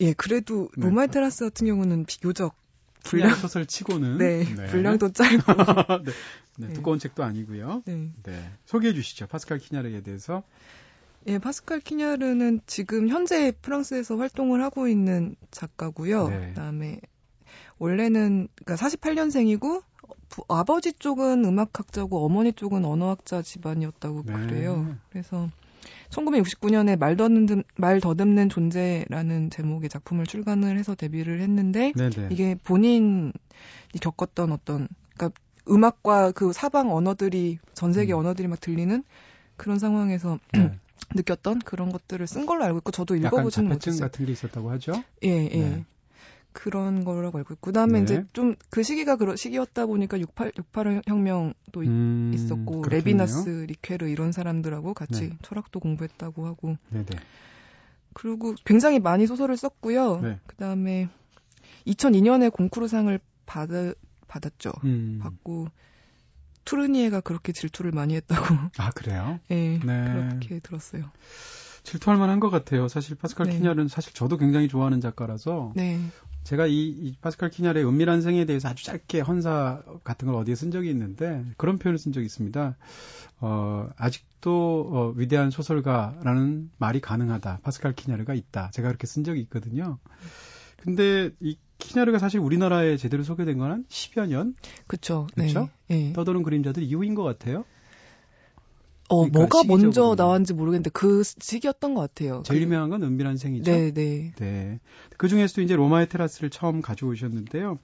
예, 0.00 0.12
그래도 0.12 0.68
네. 0.76 0.86
로마의 0.86 1.08
테라스 1.08 1.44
같은 1.44 1.66
경우는 1.66 2.04
비교적 2.06 2.54
분량 3.04 3.34
소설 3.34 3.66
치고는 3.66 4.18
네, 4.18 4.44
분량도 4.44 5.12
짧고 5.12 5.52
네, 6.04 6.12
네, 6.58 6.66
네. 6.68 6.72
두꺼운 6.72 6.98
책도 6.98 7.22
아니고요. 7.22 7.82
네. 7.86 8.10
네, 8.22 8.50
소개해 8.66 8.92
주시죠. 8.94 9.26
파스칼 9.26 9.58
키냐르에 9.58 10.02
대해서. 10.02 10.42
예, 11.26 11.38
파스칼 11.38 11.80
키냐르는 11.80 12.60
지금 12.66 13.08
현재 13.08 13.52
프랑스에서 13.52 14.16
활동을 14.16 14.62
하고 14.62 14.88
있는 14.88 15.36
작가고요. 15.50 16.28
네. 16.28 16.48
그다음에 16.48 17.00
원래는 17.78 18.48
그러니까 18.64 18.86
48년생이고 18.86 19.82
아버지 20.48 20.92
쪽은 20.92 21.44
음악학자고 21.44 22.24
어머니 22.24 22.52
쪽은 22.52 22.84
언어학자 22.84 23.42
집안이었다고 23.42 24.22
네. 24.24 24.32
그래요. 24.32 24.96
그래서 25.10 25.48
1969년에 26.10 26.98
말 26.98 27.16
더듬는, 27.16 27.64
말 27.76 28.00
더듬는 28.00 28.48
존재라는 28.48 29.50
제목의 29.50 29.88
작품을 29.88 30.26
출간을 30.26 30.78
해서 30.78 30.94
데뷔를 30.94 31.40
했는데 31.40 31.92
네, 31.96 32.10
네. 32.10 32.28
이게 32.30 32.54
본인이 32.62 33.32
겪었던 34.00 34.52
어떤 34.52 34.88
그러니까 35.14 35.40
음악과 35.68 36.32
그 36.32 36.52
사방 36.52 36.94
언어들이 36.94 37.58
전 37.74 37.92
세계 37.92 38.12
음. 38.12 38.20
언어들이 38.20 38.48
막 38.48 38.60
들리는 38.60 39.02
그런 39.56 39.78
상황에서 39.78 40.38
네. 40.52 40.78
느꼈던 41.14 41.60
그런 41.60 41.90
것들을 41.90 42.26
쓴 42.26 42.44
걸로 42.44 42.64
알고 42.64 42.78
있고 42.78 42.90
저도 42.90 43.16
읽어보지는 43.16 43.68
못했어요. 43.68 44.00
같은 44.00 44.26
게 44.26 44.32
있었다고 44.32 44.70
하죠. 44.72 44.92
예, 45.24 45.28
예. 45.28 45.48
네. 45.48 45.84
그런 46.60 47.04
거라고 47.04 47.38
알고 47.38 47.54
있고 47.54 47.66
그다음에 47.66 48.00
네. 48.00 48.02
이제 48.02 48.24
좀 48.32 48.56
그 48.70 48.82
시기가 48.82 49.14
그 49.14 49.36
시기였다 49.36 49.86
보니까 49.86 50.18
68 50.18 50.52
68 50.56 51.02
혁명도 51.06 51.84
있- 51.84 51.88
음, 51.88 52.32
있었고 52.34 52.80
그렇겠네요. 52.82 52.90
레비나스, 52.90 53.48
리케르 53.68 54.08
이런 54.08 54.32
사람들하고 54.32 54.92
같이 54.92 55.28
네. 55.30 55.38
철학도 55.42 55.78
공부했다고 55.78 56.46
하고 56.46 56.76
네, 56.88 57.04
네. 57.04 57.16
그리고 58.12 58.54
굉장히 58.64 58.98
많이 58.98 59.28
소설을 59.28 59.56
썼고요. 59.56 60.20
네. 60.20 60.40
그다음에 60.48 61.08
2002년에 61.86 62.52
공쿠르상을 62.52 63.18
받 63.46 63.68
받았죠. 64.26 64.72
음. 64.84 65.20
받고 65.22 65.68
투르니에가 66.64 67.20
그렇게 67.20 67.52
질투를 67.52 67.92
많이 67.92 68.14
했다고 68.16 68.44
아, 68.78 68.90
그래요? 68.90 69.38
예, 69.50 69.78
네. 69.78 69.78
그렇게 69.80 70.58
들었어요. 70.60 71.04
질투할 71.84 72.18
만한 72.18 72.40
것 72.40 72.50
같아요. 72.50 72.88
사실 72.88 73.14
파스칼 73.16 73.46
네. 73.46 73.56
키냐르는 73.56 73.88
사실 73.88 74.12
저도 74.12 74.36
굉장히 74.36 74.68
좋아하는 74.68 75.00
작가라서 75.00 75.72
네. 75.76 75.98
제가 76.48 76.66
이, 76.66 76.88
이 76.88 77.14
파스칼 77.20 77.50
키냐르의 77.50 77.86
은밀한 77.86 78.22
생에 78.22 78.46
대해서 78.46 78.70
아주 78.70 78.82
짧게 78.82 79.20
헌사 79.20 79.82
같은 80.02 80.26
걸 80.26 80.34
어디에 80.34 80.54
쓴 80.54 80.70
적이 80.70 80.88
있는데 80.88 81.44
그런 81.58 81.78
표현을 81.78 81.98
쓴 81.98 82.10
적이 82.10 82.24
있습니다. 82.24 82.74
어, 83.40 83.90
아직도 83.98 84.88
어, 84.90 85.12
위대한 85.14 85.50
소설가라는 85.50 86.70
말이 86.78 87.02
가능하다. 87.02 87.58
파스칼 87.62 87.94
키냐르가 87.94 88.32
있다. 88.32 88.70
제가 88.72 88.88
그렇게 88.88 89.06
쓴 89.06 89.24
적이 89.24 89.42
있거든요. 89.42 89.98
근데 90.78 91.32
이 91.40 91.58
키냐르가 91.76 92.18
사실 92.18 92.40
우리나라에 92.40 92.96
제대로 92.96 93.24
소개된 93.24 93.58
건 93.58 93.70
한 93.70 93.84
10여 93.90 94.28
년. 94.28 94.54
그쵸? 94.86 95.26
네. 95.90 96.06
예. 96.08 96.12
떠도는 96.14 96.44
그림자들 96.44 96.82
이후인 96.82 97.14
것 97.14 97.24
같아요. 97.24 97.66
어, 99.08 99.16
그러니까 99.28 99.38
뭐가 99.38 99.62
먼저 99.66 99.86
시기적으로는. 99.86 100.16
나왔는지 100.16 100.54
모르겠는데 100.54 100.90
그 100.90 101.22
시기였던 101.24 101.94
것 101.94 102.00
같아요. 102.02 102.42
제일 102.44 102.60
그- 102.60 102.64
유명한 102.66 102.90
건 102.90 103.02
은밀한 103.02 103.36
생이죠. 103.36 103.70
네, 103.70 103.92
네. 103.92 104.32
네. 104.36 104.80
그 105.16 105.28
중에서도 105.28 105.62
이제 105.62 105.74
로마의 105.76 106.08
테라스를 106.08 106.50
처음 106.50 106.82
가져오셨는데요. 106.82 107.78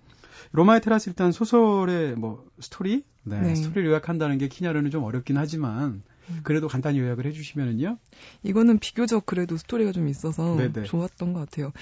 로마의 0.53 0.81
테라스 0.83 1.09
일단 1.11 1.33
소설의 1.33 2.17
뭐 2.17 2.45
스토리, 2.61 3.05
네, 3.23 3.41
네. 3.41 3.55
스토리를 3.55 3.87
요약한다는 3.87 4.39
게 4.39 4.49
키냐르는 4.49 4.91
좀 4.91 5.03
어렵긴 5.05 5.37
하지만 5.39 6.03
음. 6.31 6.41
그래도 6.43 6.69
간단히 6.69 6.99
요약을 6.99 7.25
해주시면은요. 7.27 7.99
이거는 8.43 8.79
비교적 8.79 9.25
그래도 9.27 9.57
스토리가 9.57 9.93
좀 9.93 10.09
있어서 10.09 10.57
네네. 10.57 10.85
좋았던 10.85 11.33
것 11.33 11.41
같아요. 11.41 11.73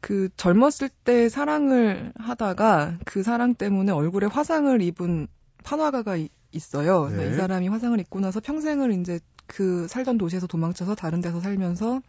그 0.00 0.28
젊었을 0.36 0.88
때 1.04 1.28
사랑을 1.28 2.12
하다가 2.16 2.98
그 3.04 3.22
사랑 3.22 3.54
때문에 3.54 3.92
얼굴에 3.92 4.26
화상을 4.26 4.80
입은 4.82 5.28
판화가가 5.62 6.16
이- 6.16 6.28
있어요. 6.52 7.08
네. 7.08 7.30
이 7.30 7.34
사람이 7.34 7.68
화상을 7.68 7.98
입고 8.00 8.20
나서 8.20 8.40
평생을 8.40 8.92
이제 9.00 9.20
그 9.46 9.86
살던 9.88 10.18
도시에서 10.18 10.46
도망쳐서 10.46 10.94
다른 10.94 11.20
데서 11.20 11.40
살면서 11.40 12.00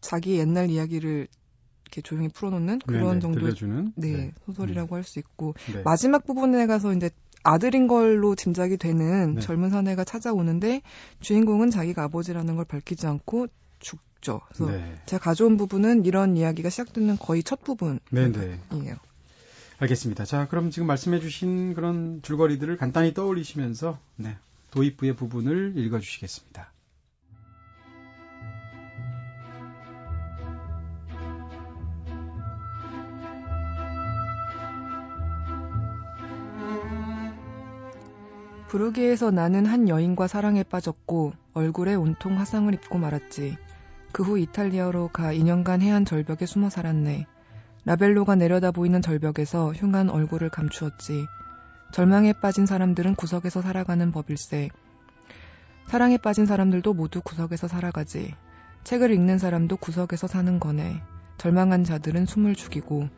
자기 0.00 0.38
옛날 0.38 0.70
이야기를 0.70 1.28
이렇게 1.84 2.02
조용히 2.02 2.28
풀어놓는 2.28 2.80
그런 2.80 3.08
네네, 3.08 3.20
정도의 3.20 3.44
들려주는. 3.44 3.92
네, 3.96 4.32
소설이라고 4.46 4.96
할수 4.96 5.18
있고 5.18 5.54
네. 5.72 5.82
마지막 5.84 6.24
부분에 6.26 6.66
가서 6.66 6.92
이제 6.92 7.10
아들인 7.42 7.86
걸로 7.86 8.34
짐작이 8.34 8.76
되는 8.78 9.34
네. 9.34 9.40
젊은 9.40 9.70
사내가 9.70 10.04
찾아오는데 10.04 10.82
주인공은 11.20 11.70
자기가 11.70 12.04
아버지라는 12.04 12.56
걸 12.56 12.64
밝히지 12.64 13.06
않고 13.06 13.48
죽죠. 13.78 14.40
그래서 14.48 14.70
네. 14.70 14.94
제가 15.06 15.22
가져온 15.22 15.56
부분은 15.56 16.04
이런 16.04 16.36
이야기가 16.36 16.70
시작되는 16.70 17.16
거의 17.18 17.42
첫 17.42 17.62
부분이에요. 17.62 18.00
알겠습니다. 19.78 20.24
자, 20.24 20.46
그럼 20.48 20.70
지금 20.70 20.86
말씀해주신 20.86 21.74
그런 21.74 22.22
줄거리들을 22.22 22.76
간단히 22.76 23.12
떠올리시면서 23.12 23.98
네, 24.16 24.36
도입부의 24.70 25.16
부분을 25.16 25.74
읽어주시겠습니다. 25.76 26.72
부르게에서 38.68 39.30
나는 39.30 39.66
한 39.66 39.88
여인과 39.88 40.26
사랑에 40.26 40.64
빠졌고 40.64 41.32
얼굴에 41.52 41.94
온통 41.94 42.38
화상을 42.40 42.72
입고 42.74 42.98
말았지. 42.98 43.56
그 44.10 44.22
후 44.22 44.38
이탈리아로 44.38 45.08
가 45.08 45.32
2년간 45.32 45.80
해안 45.80 46.04
절벽에 46.04 46.46
숨어 46.46 46.70
살았네. 46.70 47.26
라벨로가 47.86 48.34
내려다 48.34 48.70
보이는 48.70 49.02
절벽에서 49.02 49.72
흉한 49.72 50.08
얼굴을 50.08 50.48
감추었지. 50.48 51.26
절망에 51.92 52.32
빠진 52.32 52.64
사람들은 52.64 53.14
구석에서 53.14 53.60
살아가는 53.60 54.10
법일세. 54.10 54.70
사랑에 55.86 56.16
빠진 56.16 56.46
사람들도 56.46 56.94
모두 56.94 57.20
구석에서 57.20 57.68
살아가지. 57.68 58.34
책을 58.84 59.10
읽는 59.12 59.38
사람도 59.38 59.76
구석에서 59.76 60.26
사는 60.26 60.58
거네. 60.58 61.02
절망한 61.36 61.84
자들은 61.84 62.24
숨을 62.24 62.54
죽이고 62.54 63.08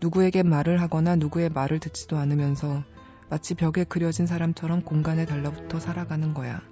누구에게 0.00 0.42
말을 0.42 0.80
하거나 0.80 1.16
누구의 1.16 1.50
말을 1.50 1.78
듣지도 1.80 2.16
않으면서 2.16 2.82
마치 3.28 3.54
벽에 3.54 3.84
그려진 3.84 4.26
사람처럼 4.26 4.82
공간에 4.82 5.26
달라붙어 5.26 5.80
살아가는 5.80 6.32
거야. 6.32 6.62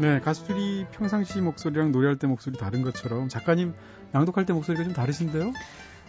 네, 0.00 0.18
가수들이 0.20 0.86
평상시 0.92 1.40
목소리랑 1.42 1.92
노래할 1.92 2.16
때 2.16 2.26
목소리 2.26 2.56
다른 2.56 2.80
것처럼 2.82 3.28
작가님 3.28 3.74
낭독할 4.12 4.46
때 4.46 4.52
목소리가 4.54 4.84
좀 4.84 4.94
다르신데요? 4.94 5.52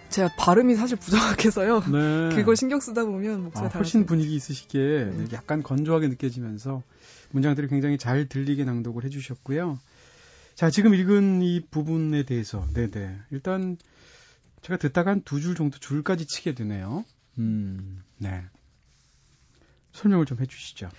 제가 0.09 0.29
발음이 0.37 0.75
사실 0.75 0.97
부정확해서요. 0.97 1.79
네. 1.81 2.35
그걸 2.35 2.55
신경 2.55 2.79
쓰다 2.79 3.03
보면 3.05 3.33
아, 3.35 3.37
목소리가 3.43 3.77
훨씬. 3.77 4.05
분위기 4.05 4.33
있으시게 4.35 4.79
네. 5.13 5.25
약간 5.33 5.61
건조하게 5.61 6.07
느껴지면서 6.07 6.83
문장들이 7.31 7.67
굉장히 7.67 7.97
잘 7.97 8.27
들리게 8.27 8.63
낭독을 8.63 9.03
해주셨고요. 9.05 9.77
자, 10.55 10.69
지금 10.69 10.93
읽은 10.93 11.41
이 11.41 11.61
부분에 11.71 12.23
대해서, 12.23 12.67
네네. 12.73 13.19
일단, 13.31 13.77
제가 14.61 14.77
듣다가 14.77 15.11
한 15.11 15.21
두 15.23 15.39
줄 15.39 15.55
정도 15.55 15.79
줄까지 15.79 16.27
치게 16.27 16.53
되네요. 16.55 17.05
음, 17.39 18.03
네. 18.17 18.43
설명을 19.93 20.25
좀 20.25 20.39
해주시죠. 20.41 20.89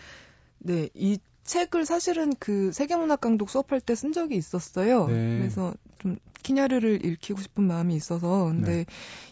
네, 0.59 0.89
이 0.95 1.19
책을 1.45 1.87
사실은 1.87 2.33
그 2.39 2.73
세계문학 2.73 3.21
강독 3.21 3.51
수업할 3.51 3.81
때 3.81 3.95
쓴 3.95 4.13
적이 4.13 4.37
있었어요. 4.37 5.07
네. 5.07 5.39
그래서 5.39 5.75
좀 5.99 6.17
키냐르를 6.43 7.05
읽히고 7.05 7.41
싶은 7.41 7.65
마음이 7.65 7.95
있어서 7.95 8.47
근데 8.47 8.79
네. 8.79 8.85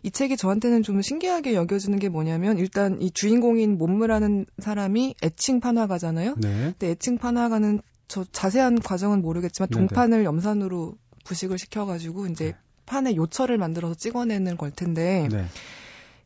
이 0.03 0.11
책이 0.11 0.37
저한테는 0.37 0.83
좀 0.83 1.03
신기하게 1.03 1.55
여겨지는 1.55 1.99
게 1.99 2.09
뭐냐면 2.09 2.59
일단 2.59 3.01
이 3.01 3.11
주인공인 3.11 3.79
몸무라는 3.79 4.46
사람이 4.59 5.14
애칭 5.23 5.61
판화가잖아요. 5.61 6.35
네. 6.38 6.75
근데 6.79 6.90
애칭 6.90 7.18
판화가는 7.18 7.81
저 8.07 8.25
자세한 8.25 8.81
과정은 8.81 9.23
모르겠지만 9.23 9.68
네네. 9.68 9.87
동판을 9.87 10.25
염산으로 10.25 10.96
부식을 11.25 11.59
시켜가지고 11.59 12.27
이제 12.27 12.53
네. 12.53 12.57
판에 12.87 13.16
요철을 13.16 13.57
만들어서 13.59 13.94
찍어내는 13.94 14.57
걸 14.57 14.70
텐데 14.70 15.29
네. 15.31 15.46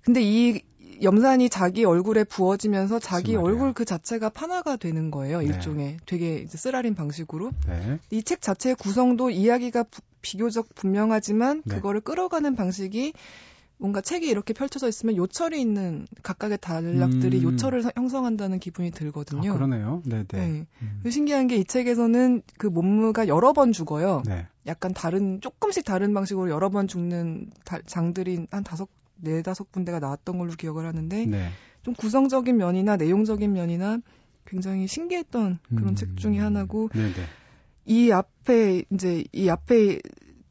근데 0.03 0.21
이 0.23 0.63
염산이 1.03 1.49
자기 1.49 1.85
얼굴에 1.85 2.25
부어지면서 2.25 2.99
자기. 2.99 3.37
얼굴 3.37 3.73
그 3.73 3.85
자체가 3.85 4.29
판화가 4.31 4.77
되는 4.77 5.11
거예요. 5.11 5.39
네. 5.41 5.47
일종의 5.47 5.97
되게 6.07 6.39
이제 6.39 6.57
쓰라린 6.59 6.95
방식으로. 6.95 7.51
네. 7.67 7.99
이책 8.11 8.41
자체의 8.43 8.77
구성도 8.77 9.31
이야기가 9.31 9.85
부- 9.85 10.01
비교적 10.23 10.75
분명하지만 10.75 11.63
네. 11.65 11.77
그거를 11.77 12.01
끌어가는 12.01 12.55
방식이 12.57 13.13
뭔가 13.77 14.01
책이 14.01 14.27
이렇게 14.29 14.55
펼쳐져 14.55 14.89
있으면 14.89 15.17
요철이 15.17 15.61
있는 15.61 16.07
각각의 16.23 16.59
단락들이 16.61 17.39
음. 17.39 17.43
요철을 17.43 17.83
서- 17.83 17.91
형성한다는 17.97 18.59
기분이 18.61 18.89
아, 18.89 18.91
들거든요. 18.97 19.53
그러네요. 19.53 20.01
네, 20.07 20.25
네. 20.29 20.39
네. 20.39 20.67
음. 20.83 21.01
그 21.03 21.11
신기한 21.11 21.49
게 21.49 21.57
이 21.57 21.65
책에서는 21.65 22.43
그 22.57 22.67
몸무가 22.69 23.27
여러 23.29 23.53
번 23.53 23.73
죽어요. 23.73 24.23
네. 24.27 24.47
약간 24.67 24.95
다른 24.95 25.41
조금씩 25.41 25.85
다른 25.85 26.15
방식으로 26.15 26.51
여러 26.51 26.71
번 26.71 26.87
죽는 26.89 27.51
다- 27.65 27.81
장들이 27.85 28.47
한 28.51 28.63
다섯 28.65 28.89
네 29.25 29.43
다섯 29.43 29.71
군데가 29.73 29.99
나왔던 29.99 30.39
걸로 30.39 30.53
기억을 30.53 30.87
하는데 30.87 31.27
네. 31.27 31.49
좀 31.83 31.95
구성적인 31.95 32.57
면이나 32.57 32.97
내용적인 32.97 33.53
면이나 33.53 33.99
굉장히 34.47 34.87
신기했던 34.87 35.59
그런 35.75 35.89
음. 35.89 35.95
책 35.97 36.17
중에 36.17 36.39
하나고 36.39 36.91
네, 36.95 37.03
네. 37.03 37.23
이 37.87 38.13
앞에 38.13 38.85
이제 38.93 39.25
이 39.33 39.49
앞에 39.49 40.01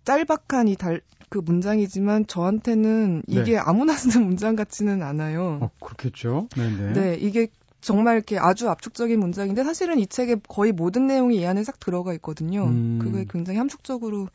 짤박한 0.03 0.67
이 0.67 0.75
달 0.75 1.01
그 1.33 1.39
문장이지만 1.39 2.27
저한테는 2.27 3.23
이게 3.25 3.57
아무나 3.57 3.93
쓰는 3.93 4.27
문장 4.29 4.55
같지는 4.55 5.01
않아요. 5.01 5.57
네. 5.59 5.65
어, 5.65 5.71
그렇겠죠. 5.79 6.47
네, 6.55 6.69
네. 6.69 6.93
네, 6.93 7.17
이게 7.19 7.47
정말 7.81 8.17
이렇게 8.17 8.37
아주 8.37 8.69
압축적인 8.69 9.19
문장인데 9.19 9.63
사실은 9.63 9.97
이 9.97 10.05
책에 10.05 10.35
거의 10.47 10.71
모든 10.71 11.07
내용이 11.07 11.37
이 11.37 11.45
안에 11.47 11.63
싹 11.63 11.79
들어가 11.79 12.13
있거든요. 12.13 12.65
음. 12.65 12.99
그게 13.01 13.25
굉장히 13.27 13.57
함축적으로 13.57 14.27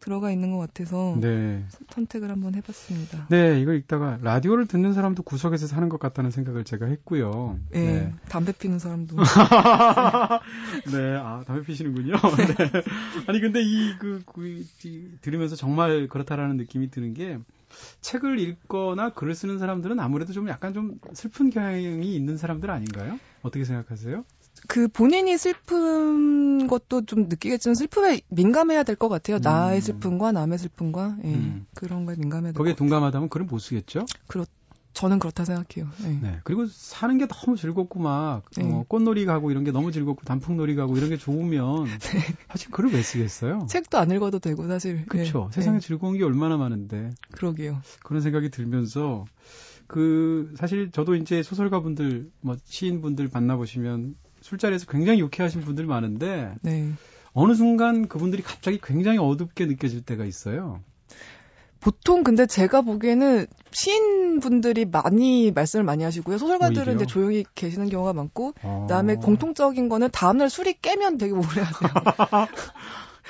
들어가 0.00 0.30
있는 0.30 0.50
것 0.50 0.58
같아서 0.58 1.16
네. 1.20 1.64
선택을 1.90 2.30
한번 2.30 2.54
해봤습니다. 2.54 3.26
네, 3.28 3.60
이거 3.60 3.74
읽다가 3.74 4.18
라디오를 4.22 4.66
듣는 4.66 4.94
사람도 4.94 5.22
구석에서 5.22 5.66
사는 5.66 5.88
것 5.88 6.00
같다는 6.00 6.30
생각을 6.30 6.64
제가 6.64 6.86
했고요. 6.86 7.58
예, 7.74 8.12
담배 8.28 8.52
피는 8.52 8.78
사람도 8.78 9.16
네, 10.92 11.16
아, 11.16 11.44
담배 11.46 11.62
피시는군요. 11.64 12.14
네. 12.36 12.82
아니, 13.26 13.40
근데 13.40 13.60
이, 13.62 13.94
그, 13.98 14.22
그, 14.26 14.64
이, 14.84 15.10
들으면서 15.20 15.54
정말 15.54 16.08
그렇다라는 16.08 16.56
느낌이 16.56 16.90
드는 16.90 17.14
게, 17.14 17.38
책을 18.00 18.38
읽거나 18.38 19.10
글을 19.10 19.34
쓰는 19.34 19.58
사람들은 19.58 20.00
아무래도 20.00 20.32
좀 20.32 20.48
약간 20.48 20.72
좀 20.72 20.98
슬픈 21.12 21.50
경향이 21.50 22.14
있는 22.16 22.36
사람들 22.36 22.70
아닌가요? 22.70 23.18
어떻게 23.42 23.64
생각하세요? 23.64 24.24
그 24.68 24.88
본인이 24.88 25.36
슬픈 25.38 26.66
것도 26.66 27.06
좀 27.06 27.28
느끼겠지만 27.28 27.74
슬픔에 27.74 28.20
민감해야 28.28 28.82
될 28.84 28.96
것 28.96 29.08
같아요. 29.08 29.36
음. 29.36 29.40
나의 29.42 29.80
슬픔과 29.80 30.32
남의 30.32 30.58
슬픔과 30.58 31.16
예, 31.24 31.34
음. 31.34 31.66
그런 31.74 32.04
거에 32.06 32.16
민감해야 32.16 32.52
될 32.52 32.58
거기에 32.58 32.72
것 32.72 32.76
같아요. 32.76 32.88
둥감하다면 32.88 33.28
글을 33.30 33.46
못 33.46 33.58
쓰겠죠? 33.58 34.04
저는 34.92 35.20
그렇다 35.20 35.44
생각해요. 35.44 35.88
예. 36.04 36.08
네. 36.20 36.40
그리고 36.42 36.66
사는 36.66 37.16
게 37.16 37.26
너무 37.28 37.56
즐겁고 37.56 38.00
막, 38.00 38.42
네. 38.56 38.64
어, 38.64 38.84
꽃놀이 38.88 39.24
가고 39.24 39.52
이런 39.52 39.62
게 39.62 39.70
너무 39.70 39.92
즐겁고 39.92 40.24
단풍놀이 40.24 40.74
가고 40.74 40.96
이런 40.96 41.08
게 41.10 41.16
좋으면, 41.16 41.86
사실 42.50 42.72
글을 42.72 42.92
왜 42.92 43.00
쓰겠어요? 43.00 43.66
책도 43.68 43.98
안 43.98 44.10
읽어도 44.10 44.40
되고 44.40 44.66
사실. 44.66 45.06
그렇죠. 45.06 45.48
예, 45.52 45.54
세상에 45.54 45.76
예, 45.76 45.80
즐거운 45.80 46.18
게 46.18 46.24
얼마나 46.24 46.56
많은데. 46.56 47.10
그러게요. 47.30 47.80
그런 48.02 48.20
생각이 48.20 48.50
들면서 48.50 49.24
그 49.86 50.52
사실 50.56 50.90
저도 50.90 51.14
이제 51.14 51.42
소설가분들 51.44 52.28
뭐 52.40 52.56
시인분들 52.64 53.30
만나보시면 53.32 54.16
술자리에서 54.40 54.86
굉장히 54.86 55.20
유쾌하신 55.20 55.62
분들 55.62 55.86
많은데 55.86 56.54
네. 56.62 56.92
어느 57.32 57.54
순간 57.54 58.08
그분들이 58.08 58.42
갑자기 58.42 58.80
굉장히 58.82 59.18
어둡게 59.18 59.66
느껴질 59.66 60.02
때가 60.02 60.24
있어요. 60.24 60.82
보통 61.80 62.22
근데 62.22 62.46
제가 62.46 62.82
보기에는 62.82 63.46
시인분들이 63.70 64.84
많이 64.84 65.50
말씀을 65.50 65.82
많이 65.82 66.04
하시고요. 66.04 66.36
소설가들은 66.36 66.82
오히려? 66.82 66.94
이제 66.94 67.06
조용히 67.06 67.44
계시는 67.54 67.88
경우가 67.88 68.12
많고 68.12 68.52
어, 68.62 68.86
그다음에 68.86 69.16
공통적인 69.16 69.88
거는 69.88 70.10
다음날 70.10 70.50
술이 70.50 70.74
깨면 70.82 71.16
되게 71.16 71.32
오래 71.32 71.46
하세요. 71.46 71.90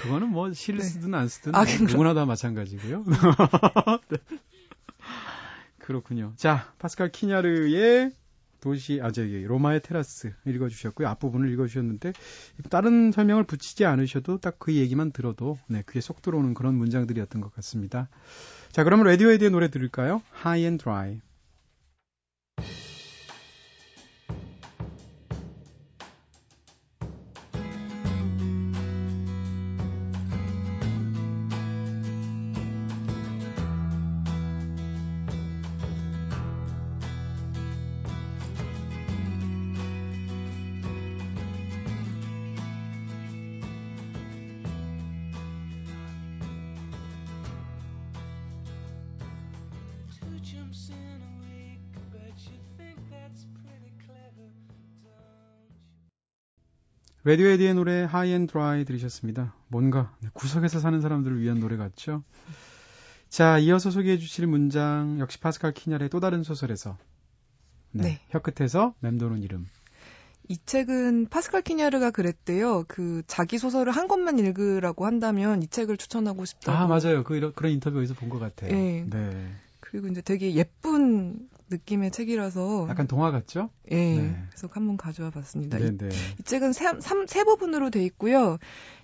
그거는 0.02 0.30
뭐 0.30 0.52
시를 0.52 0.80
네. 0.80 0.84
쓰든 0.84 1.14
안 1.14 1.28
쓰든 1.28 1.54
아, 1.54 1.64
누구나 1.64 2.14
다 2.14 2.24
마찬가지고요. 2.24 3.04
네. 4.10 4.18
그렇군요. 5.78 6.32
자, 6.36 6.72
파스칼 6.78 7.12
키냐르의 7.12 8.10
도시 8.60 9.00
아 9.02 9.10
저기 9.10 9.42
로마의 9.42 9.80
테라스 9.80 10.32
읽어 10.46 10.68
주셨고요. 10.68 11.08
앞부분을 11.08 11.50
읽어 11.52 11.66
주셨는데 11.66 12.12
다른 12.70 13.10
설명을 13.10 13.44
붙이지 13.44 13.84
않으셔도 13.84 14.38
딱 14.38 14.60
그 14.60 14.74
얘기만 14.74 15.10
들어도 15.10 15.58
네 15.66 15.82
귀에 15.90 16.00
쏙 16.02 16.20
들어오는 16.22 16.52
그런 16.54 16.74
문장들이었던 16.74 17.40
것 17.40 17.52
같습니다. 17.54 18.08
자, 18.70 18.84
그러면 18.84 19.06
레디오헤드의 19.06 19.50
노래 19.50 19.68
들을까요? 19.68 20.22
High 20.44 20.64
and 20.64 20.82
Dry. 20.82 21.20
라디오헤드의 57.24 57.74
노래 57.74 57.92
High 58.04 58.28
and 58.30 58.50
Dry 58.50 58.84
들으셨습니다. 58.84 59.54
뭔가 59.68 60.14
네, 60.20 60.28
구석에서 60.32 60.80
사는 60.80 61.00
사람들을 61.00 61.40
위한 61.40 61.60
노래 61.60 61.76
같죠? 61.76 62.22
자, 63.28 63.58
이어서 63.58 63.90
소개해 63.90 64.18
주실 64.18 64.46
문장 64.46 65.18
역시 65.20 65.38
파스칼 65.38 65.72
키냐르의 65.72 66.08
또 66.08 66.18
다른 66.20 66.42
소설에서 66.42 66.96
네, 67.92 68.02
네. 68.04 68.20
혀끝에서 68.30 68.94
맴도는 69.00 69.42
이름. 69.42 69.66
이 70.48 70.56
책은 70.64 71.26
파스칼 71.28 71.62
키냐르가 71.62 72.10
그랬대요. 72.10 72.84
그 72.88 73.22
자기 73.26 73.58
소설을 73.58 73.92
한 73.92 74.08
권만 74.08 74.38
읽으라고 74.38 75.06
한다면 75.06 75.62
이 75.62 75.68
책을 75.68 75.96
추천하고 75.96 76.44
싶다고. 76.44 76.76
아, 76.76 76.86
맞아요. 76.88 77.22
그, 77.22 77.36
이런- 77.36 77.52
그런 77.52 77.70
인터뷰 77.72 77.98
어디서 77.98 78.14
본 78.14 78.30
것 78.30 78.38
같아요. 78.40 78.72
네. 78.72 79.04
네. 79.08 79.52
그리고 79.80 80.08
이제 80.08 80.22
되게 80.22 80.54
예쁜 80.54 81.48
느낌의 81.70 82.10
책이라서 82.10 82.86
약간 82.88 83.06
동화 83.06 83.30
같죠? 83.30 83.70
예. 83.90 83.96
네. 83.96 84.42
그래서 84.50 84.68
한번 84.72 84.96
가져와 84.96 85.30
봤습니다. 85.30 85.78
이 85.78 85.82
네, 85.82 85.96
네. 85.96 86.08
이 86.38 86.42
책은 86.42 86.72
세, 86.72 86.84
삼- 87.00 87.26
세 87.26 87.44
부분으로 87.44 87.90
돼 87.90 88.04
있고요. 88.04 88.58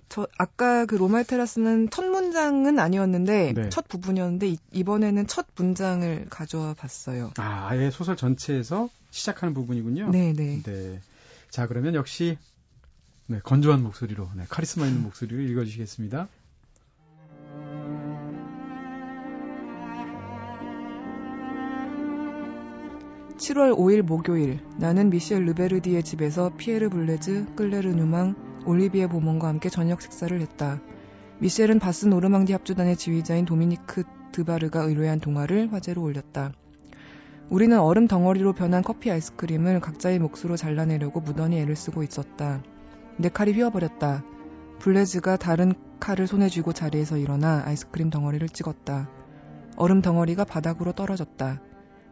저 0.09 0.27
아까 0.37 0.85
그 0.85 0.95
로마의 0.95 1.25
테라스는 1.25 1.89
첫 1.89 2.05
문장은 2.05 2.79
아니었는데 2.79 3.53
네. 3.53 3.69
첫 3.69 3.87
부분이었는데 3.87 4.47
이, 4.49 4.57
이번에는 4.71 5.27
첫 5.27 5.47
문장을 5.57 6.27
가져와 6.29 6.73
봤어요. 6.75 7.31
아, 7.37 7.67
아예 7.69 7.89
소설 7.91 8.15
전체에서 8.15 8.89
시작하는 9.11 9.53
부분이군요. 9.53 10.09
네, 10.11 10.33
네. 10.33 10.61
네. 10.63 11.01
자, 11.49 11.67
그러면 11.67 11.95
역시 11.95 12.37
네, 13.25 13.39
건조한 13.43 13.83
목소리로, 13.83 14.29
네, 14.37 14.45
카리스마 14.47 14.87
있는 14.87 15.03
목소리로 15.03 15.41
읽어 15.41 15.65
주시겠습니다. 15.65 16.29
7월 23.37 23.77
5일 23.77 24.01
목요일 24.01 24.59
나는 24.77 25.11
미셸 25.11 25.45
르베르디의 25.45 26.01
집에서 26.01 26.51
피에르 26.57 26.89
블레즈, 26.89 27.53
클레르 27.55 27.89
누망, 27.89 28.33
올리비에 28.65 29.05
보몬과 29.05 29.47
함께 29.47 29.69
저녁 29.69 30.01
식사를 30.01 30.41
했다. 30.41 30.81
미셸은 31.37 31.77
바스 31.77 32.07
노르망디 32.07 32.53
합주단의 32.53 32.97
지휘자인 32.97 33.45
도미니크 33.45 34.05
드바르가 34.31 34.81
의뢰한 34.81 35.19
동화를 35.19 35.71
화제로 35.71 36.01
올렸다. 36.01 36.51
우리는 37.49 37.79
얼음 37.79 38.07
덩어리로 38.07 38.53
변한 38.53 38.81
커피 38.81 39.11
아이스크림을 39.11 39.81
각자의 39.81 40.17
몫으로 40.17 40.57
잘라내려고 40.57 41.21
무던히 41.21 41.59
애를 41.59 41.75
쓰고 41.75 42.01
있었다. 42.01 42.63
내 43.17 43.29
칼이 43.29 43.53
휘어버렸다. 43.53 44.23
블레즈가 44.79 45.37
다른 45.37 45.73
칼을 45.99 46.25
손에 46.25 46.49
쥐고 46.49 46.73
자리에서 46.73 47.17
일어나 47.17 47.61
아이스크림 47.67 48.09
덩어리를 48.09 48.49
찍었다. 48.49 49.11
얼음 49.75 50.01
덩어리가 50.01 50.43
바닥으로 50.43 50.93
떨어졌다. 50.93 51.61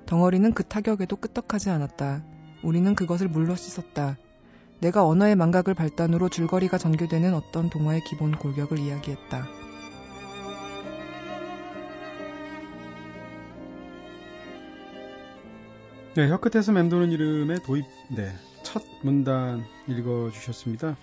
덩어리는 0.06 0.54
그 0.54 0.64
타격에도 0.64 1.16
끄떡하지 1.16 1.70
않았다. 1.70 2.24
우리는 2.64 2.96
그것을 2.96 3.28
물로 3.28 3.56
씻었다. 3.56 4.18
내가 4.80 5.06
언어의 5.06 5.36
망각을 5.36 5.74
발단으로 5.74 6.30
줄거리가 6.30 6.78
전개되는 6.78 7.34
어떤 7.34 7.70
동화의 7.70 8.02
기본 8.04 8.36
골격을 8.36 8.80
이야기했다. 8.80 9.48
네, 16.16 16.30
혀끝에서 16.30 16.72
맴도는 16.72 17.12
이름의 17.12 17.64
도입, 17.64 17.86
네, 18.16 18.32
첫 18.64 18.84
문단 19.04 19.64
읽어주셨습니다. 19.88 20.96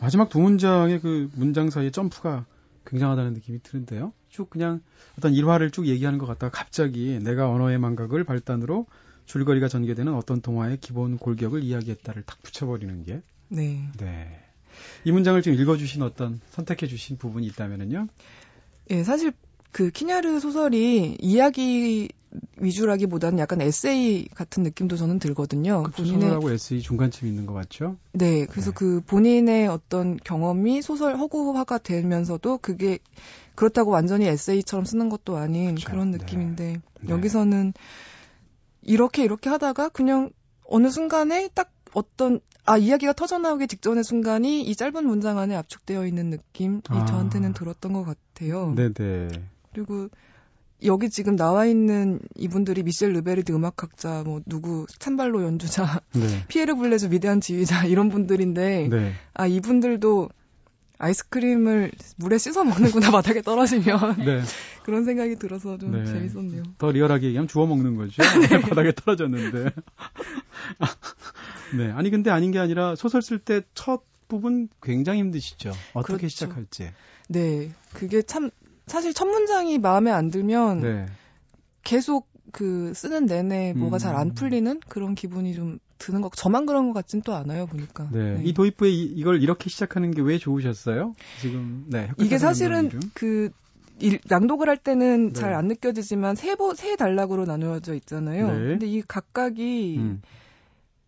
마지막 0.00 0.28
두 0.28 0.40
문장의 0.40 1.00
그 1.00 1.30
문장 1.34 1.70
사이에 1.70 1.90
점프가 1.90 2.46
굉장하다는 2.86 3.34
느낌이 3.34 3.60
드는데요. 3.62 4.12
쭉 4.32 4.48
그냥 4.48 4.80
어떤 5.18 5.34
일화를 5.34 5.70
쭉 5.70 5.86
얘기하는 5.86 6.18
것 6.18 6.26
같다가 6.26 6.50
갑자기 6.50 7.18
내가 7.22 7.50
언어의 7.50 7.78
망각을 7.78 8.24
발단으로 8.24 8.86
줄거리가 9.26 9.68
전개되는 9.68 10.12
어떤 10.14 10.40
동화의 10.40 10.78
기본 10.80 11.18
골격을 11.18 11.62
이야기했다를 11.62 12.22
탁 12.22 12.42
붙여버리는 12.42 13.04
게. 13.04 13.20
네. 13.48 13.88
네. 13.98 14.40
이 15.04 15.12
문장을 15.12 15.40
지금 15.42 15.60
읽어주신 15.60 16.02
어떤 16.02 16.40
선택해주신 16.50 17.18
부분이 17.18 17.46
있다면은요. 17.48 18.08
예, 18.90 19.04
사실 19.04 19.32
그 19.70 19.90
키냐르 19.90 20.40
소설이 20.40 21.18
이야기 21.20 22.08
위주라기보다는 22.58 23.38
약간 23.38 23.60
에세이 23.60 24.28
같은 24.28 24.62
느낌도 24.62 24.96
저는 24.96 25.18
들거든요. 25.18 25.82
그 25.82 26.04
소설하고 26.04 26.50
에세이 26.50 26.80
중간쯤 26.80 27.28
있는 27.28 27.46
것 27.46 27.54
같죠? 27.54 27.96
네, 28.12 28.46
그래서 28.46 28.70
네. 28.70 28.74
그 28.76 29.00
본인의 29.06 29.68
어떤 29.68 30.16
경험이 30.16 30.82
소설 30.82 31.16
허구화가 31.16 31.78
되면서도 31.78 32.58
그게 32.58 32.98
그렇다고 33.54 33.90
완전히 33.90 34.26
에세이처럼 34.26 34.84
쓰는 34.84 35.08
것도 35.08 35.36
아닌 35.36 35.74
그쵸. 35.74 35.90
그런 35.90 36.10
네. 36.10 36.18
느낌인데 36.18 36.80
네. 37.00 37.08
여기서는 37.08 37.72
이렇게 38.82 39.24
이렇게 39.24 39.50
하다가 39.50 39.90
그냥 39.90 40.30
어느 40.64 40.88
순간에 40.90 41.48
딱 41.54 41.72
어떤 41.94 42.40
아 42.64 42.78
이야기가 42.78 43.12
터져 43.12 43.38
나오기 43.38 43.66
직전의 43.66 44.04
순간이 44.04 44.62
이 44.62 44.76
짧은 44.76 45.06
문장 45.06 45.38
안에 45.38 45.54
압축되어 45.56 46.06
있는 46.06 46.30
느낌이 46.30 46.80
아. 46.88 47.04
저한테는 47.06 47.52
들었던 47.52 47.92
것 47.92 48.04
같아요. 48.04 48.74
네네. 48.74 49.28
그리고 49.72 50.08
여기 50.84 51.10
지금 51.10 51.36
나와 51.36 51.66
있는 51.66 52.20
이분들이 52.36 52.82
미셸 52.82 53.12
르베르드 53.12 53.52
음악학자, 53.52 54.22
뭐 54.24 54.40
누구 54.46 54.86
쳄발로 54.98 55.42
연주자, 55.44 56.00
네. 56.12 56.20
피에르 56.48 56.74
블레즈 56.76 57.08
위대한 57.10 57.40
지휘자 57.40 57.84
이런 57.86 58.08
분들인데 58.08 58.88
네. 58.88 59.12
아 59.34 59.46
이분들도 59.46 60.28
아이스크림을 60.98 61.90
물에 62.16 62.38
씻어 62.38 62.62
먹는구나 62.64 63.10
바닥에 63.12 63.42
떨어지면 63.42 64.16
네. 64.18 64.42
그런 64.84 65.04
생각이 65.04 65.36
들어서 65.36 65.76
좀 65.78 65.92
네. 65.92 66.04
재밌었네요. 66.04 66.62
더 66.78 66.92
리얼하게 66.92 67.26
얘기하면 67.26 67.48
주워 67.48 67.66
먹는 67.66 67.96
거죠. 67.96 68.22
바닥에 68.62 68.92
떨어졌는데. 68.92 69.70
네. 71.76 71.90
아니 71.90 72.10
근데 72.10 72.30
아닌 72.30 72.52
게 72.52 72.58
아니라 72.58 72.94
소설 72.94 73.22
쓸 73.22 73.38
때 73.38 73.62
첫 73.74 74.02
부분 74.28 74.68
굉장히 74.82 75.18
힘드시죠. 75.20 75.72
어떻게 75.92 76.16
그렇죠. 76.16 76.28
시작할지. 76.28 76.90
네, 77.28 77.70
그게 77.92 78.22
참 78.22 78.50
사실 78.92 79.14
첫 79.14 79.24
문장이 79.26 79.78
마음에 79.78 80.10
안 80.10 80.30
들면 80.30 80.80
네. 80.80 81.06
계속 81.82 82.28
그 82.52 82.92
쓰는 82.94 83.24
내내 83.24 83.72
뭐가 83.72 83.96
음. 83.96 83.98
잘안 83.98 84.34
풀리는 84.34 84.80
그런 84.88 85.14
기분이 85.14 85.54
좀 85.54 85.78
드는 85.96 86.20
것. 86.20 86.32
저만 86.34 86.66
그런 86.66 86.88
것 86.88 86.92
같진 86.92 87.22
또 87.22 87.34
않아요 87.34 87.66
보니까. 87.66 88.08
네. 88.12 88.34
네. 88.34 88.42
이 88.44 88.52
도입부에 88.52 88.90
이, 88.90 89.04
이걸 89.04 89.42
이렇게 89.42 89.70
시작하는 89.70 90.10
게 90.10 90.20
왜 90.20 90.36
좋으셨어요? 90.36 91.14
지금 91.40 91.86
네. 91.88 92.10
이게 92.18 92.36
사실은. 92.38 92.90
그 93.14 93.50
일- 93.98 94.20
낭독을 94.28 94.68
할 94.68 94.76
때는 94.76 95.32
네. 95.32 95.40
잘안 95.40 95.68
느껴지지만 95.68 96.34
세, 96.34 96.54
보, 96.56 96.74
세 96.74 96.96
단락으로 96.96 97.44
나누어져 97.46 97.94
있잖아요. 97.94 98.48
네. 98.48 98.54
근데 98.54 98.86
이 98.86 99.00
각각이 99.00 99.96
음. 99.98 100.22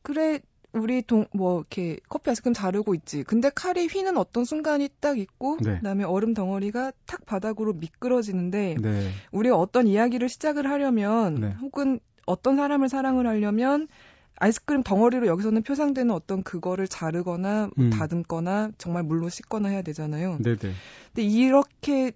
그래 0.03 0.41
우리 0.75 1.03
동 1.03 1.27
뭐 1.33 1.59
이렇게 1.61 1.99
커피 2.09 2.31
아이스크림 2.31 2.55
자르고 2.55 2.95
있지. 2.95 3.23
근데 3.23 3.51
칼이 3.51 3.87
휘는 3.87 4.17
어떤 4.17 4.45
순간이 4.45 4.89
딱 5.01 5.19
있고 5.19 5.57
네. 5.61 5.77
그다음에 5.77 6.05
얼음 6.05 6.35
덩어리가 6.35 6.93
탁 7.07 7.25
바닥으로 7.27 7.73
미끄러지는데 7.75 8.77
네. 8.81 9.11
우리가 9.33 9.57
어떤 9.57 9.87
이야기를 9.87 10.29
시작을 10.29 10.69
하려면 10.69 11.37
네. 11.37 11.55
혹은 11.61 12.01
어떤 12.27 12.57
사람을 12.57 12.89
사랑을 12.89 13.27
하려면 13.27 13.89
아이스크림 14.37 14.83
덩어리로 14.83 15.27
여기서는 15.27 15.63
표상되는 15.63 16.13
어떤 16.13 16.43
그거를 16.43 16.89
자르거나 16.89 17.71
음. 17.79 17.91
다듬거나 17.91 18.73
정말 18.79 19.03
물로 19.05 19.29
씻거나 19.29 19.69
해야 19.69 19.83
되잖아요. 19.83 20.39
네, 20.41 20.57
네. 20.57 20.73
근데 21.15 21.23
이렇게 21.23 22.13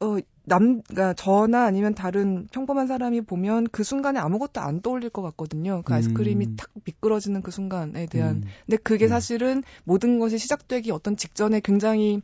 어, 0.00 0.18
남, 0.44 0.82
그러니까 0.82 1.14
저나 1.14 1.64
아니면 1.64 1.94
다른 1.94 2.48
평범한 2.50 2.86
사람이 2.86 3.22
보면 3.22 3.68
그 3.70 3.84
순간에 3.84 4.18
아무것도 4.18 4.60
안 4.60 4.80
떠올릴 4.80 5.10
것 5.10 5.22
같거든요. 5.22 5.82
그 5.84 5.94
아이스크림이 5.94 6.44
음. 6.44 6.56
탁 6.56 6.68
미끄러지는 6.84 7.42
그 7.42 7.50
순간에 7.50 8.06
대한. 8.06 8.36
음. 8.36 8.42
근데 8.66 8.76
그게 8.76 9.06
네. 9.06 9.08
사실은 9.08 9.62
모든 9.84 10.18
것이 10.18 10.38
시작되기 10.38 10.90
어떤 10.90 11.16
직전에 11.16 11.60
굉장히 11.60 12.22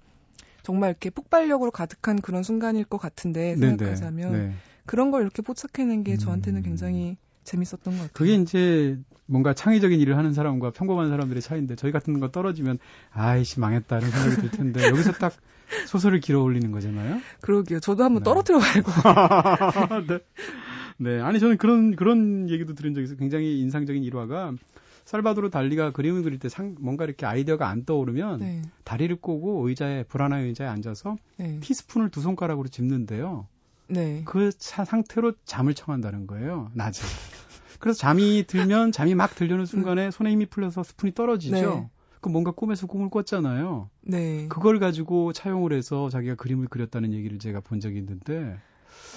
정말 0.63 0.91
이렇게 0.91 1.11
폭발력으로 1.11 1.71
가득한 1.71 2.21
그런 2.21 2.43
순간일 2.43 2.85
것 2.85 2.99
같은데 2.99 3.55
네, 3.55 3.69
생각하자면 3.69 4.33
네. 4.33 4.53
그런 4.85 5.11
걸 5.11 5.23
이렇게 5.23 5.43
포착해낸 5.43 6.03
게 6.03 6.17
저한테는 6.17 6.61
음. 6.61 6.63
굉장히 6.63 7.17
재밌었던 7.49 7.81
것 7.85 7.93
같아요. 7.93 8.11
그게 8.13 8.35
이제 8.35 8.99
뭔가 9.27 9.53
창의적인 9.55 9.99
일을 10.01 10.17
하는 10.17 10.33
사람과 10.33 10.71
평범한 10.71 11.09
사람들의 11.09 11.43
차이인데 11.43 11.77
저희 11.77 11.93
같은 11.93 12.19
거 12.21 12.31
떨어지면 12.31 12.79
아이씨 13.11 13.61
망했다 13.61 13.99
이런 13.99 14.11
생각이 14.11 14.37
들 14.43 14.51
텐데 14.51 14.83
여기서 14.89 15.13
딱 15.13 15.33
소설을 15.87 16.21
길어 16.21 16.43
올리는 16.43 16.71
거잖아요. 16.71 17.21
그러게요. 17.41 17.81
저도 17.81 18.05
한번 18.05 18.23
네. 18.23 18.25
떨어뜨려 18.25 18.59
봐야고. 18.59 18.91
네. 20.07 20.19
네. 20.99 21.21
아니 21.21 21.41
저는 21.41 21.59
그런 21.59 21.95
그런 21.95 22.49
얘기도 22.49 22.75
들은 22.75 22.95
적이 22.95 23.05
있어요. 23.05 23.19
굉장히 23.19 23.61
인상적인 23.61 24.03
일화가 24.03 24.55
살바도르 25.05 25.49
달리가 25.51 25.93
그림을 25.93 26.23
그릴 26.23 26.39
때 26.39 26.51
상, 26.51 26.75
뭔가 26.81 27.05
이렇게 27.05 27.25
아이디어가 27.25 27.67
안 27.67 27.85
떠오르면 27.87 28.41
네. 28.41 28.63
다리를 28.85 29.09
다리를 29.09 29.17
꼬고 29.17 29.67
의자에 29.69 30.03
불안한 30.05 30.41
의자에 30.43 30.69
앉아서 30.69 31.17
네. 31.39 31.59
티스푼을 31.61 32.11
두 32.11 32.21
손가락으로 32.21 32.69
짚는데요. 32.69 33.47
네. 33.89 34.23
그 34.25 34.51
차- 34.59 34.85
상태로 34.85 35.33
잠을 35.45 35.75
청한다는 35.75 36.27
거예요. 36.27 36.71
낮에. 36.75 37.03
그래서 37.79 37.99
잠이 37.99 38.45
들면 38.47 38.93
잠이 38.93 39.15
막 39.15 39.35
들려는 39.35 39.65
순간에 39.67 40.11
손에 40.11 40.31
힘이 40.31 40.47
풀려서 40.47 40.83
스푼이 40.83 41.15
떨어지죠. 41.15 41.55
네. 41.55 41.91
그 42.21 42.29
뭔가 42.29 42.51
꿈에서 42.51 42.87
꿈을 42.89 43.11
꿨잖아요. 43.11 43.89
네. 44.03 44.47
그걸 44.49 44.81
가지고 44.81 45.33
차용을 45.33 45.73
해서 45.73 46.09
자기가 46.09 46.35
그림을 46.35 46.67
그렸다는 46.69 47.13
얘기를 47.13 47.39
제가 47.39 47.61
본 47.61 47.79
적이 47.79 47.99
있는데, 47.99 48.57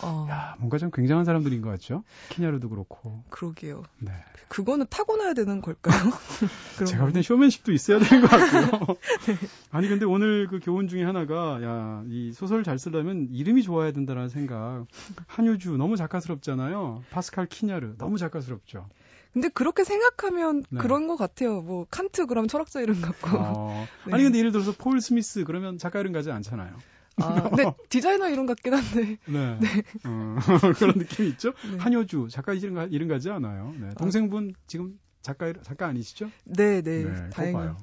어, 0.03 0.27
야, 0.29 0.55
뭔가 0.59 0.77
좀 0.77 0.91
굉장한 0.91 1.25
사람들인 1.25 1.61
것 1.61 1.69
같죠? 1.69 2.03
키냐르도 2.29 2.69
그렇고. 2.69 3.23
그러게요. 3.29 3.83
네. 3.99 4.11
그거는 4.47 4.85
타고나야 4.89 5.33
되는 5.33 5.61
걸까요? 5.61 5.95
제가 6.87 7.03
볼? 7.03 7.13
땐 7.13 7.21
쇼맨십도 7.21 7.71
있어야 7.71 7.99
되는 7.99 8.25
것 8.25 8.29
같고요. 8.29 8.97
아니, 9.71 9.87
근데 9.87 10.05
오늘 10.05 10.47
그 10.47 10.59
교훈 10.61 10.87
중에 10.87 11.03
하나가, 11.03 11.61
야, 11.63 12.03
이 12.07 12.33
소설 12.33 12.63
잘 12.63 12.77
쓰려면 12.79 13.29
이름이 13.31 13.63
좋아야 13.63 13.91
된다는 13.91 14.27
생각. 14.29 14.85
한효주, 15.27 15.77
너무 15.77 15.95
작가스럽잖아요. 15.95 17.03
파스칼 17.11 17.45
키냐르, 17.47 17.95
너무 17.97 18.17
작가스럽죠. 18.17 18.89
근데 19.33 19.47
그렇게 19.47 19.83
생각하면 19.85 20.63
네. 20.69 20.79
그런 20.81 21.07
것 21.07 21.15
같아요. 21.15 21.61
뭐 21.61 21.85
칸트 21.89 22.25
그럼 22.25 22.47
철학자 22.47 22.81
이름 22.81 22.99
같고. 22.99 23.29
어, 23.37 23.87
네. 24.05 24.13
아니, 24.13 24.23
근데 24.23 24.39
예를 24.39 24.51
들어서 24.51 24.73
폴 24.77 24.99
스미스, 24.99 25.45
그러면 25.45 25.77
작가 25.77 25.99
이름 25.99 26.11
가지 26.11 26.31
않잖아요. 26.31 26.75
아, 27.17 27.49
근데 27.49 27.63
디자이너 27.89 28.29
이름 28.29 28.45
같긴 28.45 28.73
한데. 28.73 29.17
네. 29.25 29.59
어, 30.05 30.35
그런 30.77 30.97
느낌이 30.97 31.29
있죠? 31.29 31.53
네. 31.71 31.77
한효주, 31.77 32.27
작가 32.31 32.53
이름, 32.53 32.75
가, 32.75 32.85
이름 32.85 33.07
가지 33.07 33.29
않아요. 33.29 33.73
네. 33.79 33.89
동생분 33.97 34.53
지금 34.67 34.99
작가, 35.21 35.51
작가 35.61 35.87
아니시죠? 35.87 36.31
네, 36.45 36.81
네. 36.81 37.29
다행히. 37.29 37.53
봐요. 37.53 37.77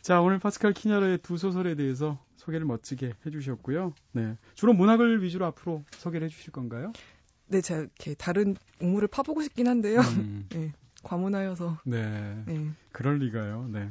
자, 0.00 0.20
오늘 0.20 0.38
파스칼 0.38 0.72
키냐르의 0.72 1.18
두 1.18 1.36
소설에 1.36 1.74
대해서 1.74 2.18
소개를 2.36 2.66
멋지게 2.66 3.14
해주셨고요. 3.26 3.92
네. 4.12 4.36
주로 4.54 4.72
문학을 4.72 5.22
위주로 5.22 5.46
앞으로 5.46 5.84
소개를 5.90 6.26
해주실 6.28 6.52
건가요? 6.52 6.92
네, 7.48 7.60
제가 7.60 7.80
이렇게 7.80 8.14
다른 8.14 8.56
우물을 8.80 9.08
파보고 9.08 9.42
싶긴 9.42 9.68
한데요. 9.68 10.00
음, 10.00 10.46
네. 10.50 10.72
과문하여서. 11.02 11.78
네. 11.84 12.42
네. 12.46 12.70
그럴 12.92 13.18
리가요. 13.18 13.68
네. 13.70 13.90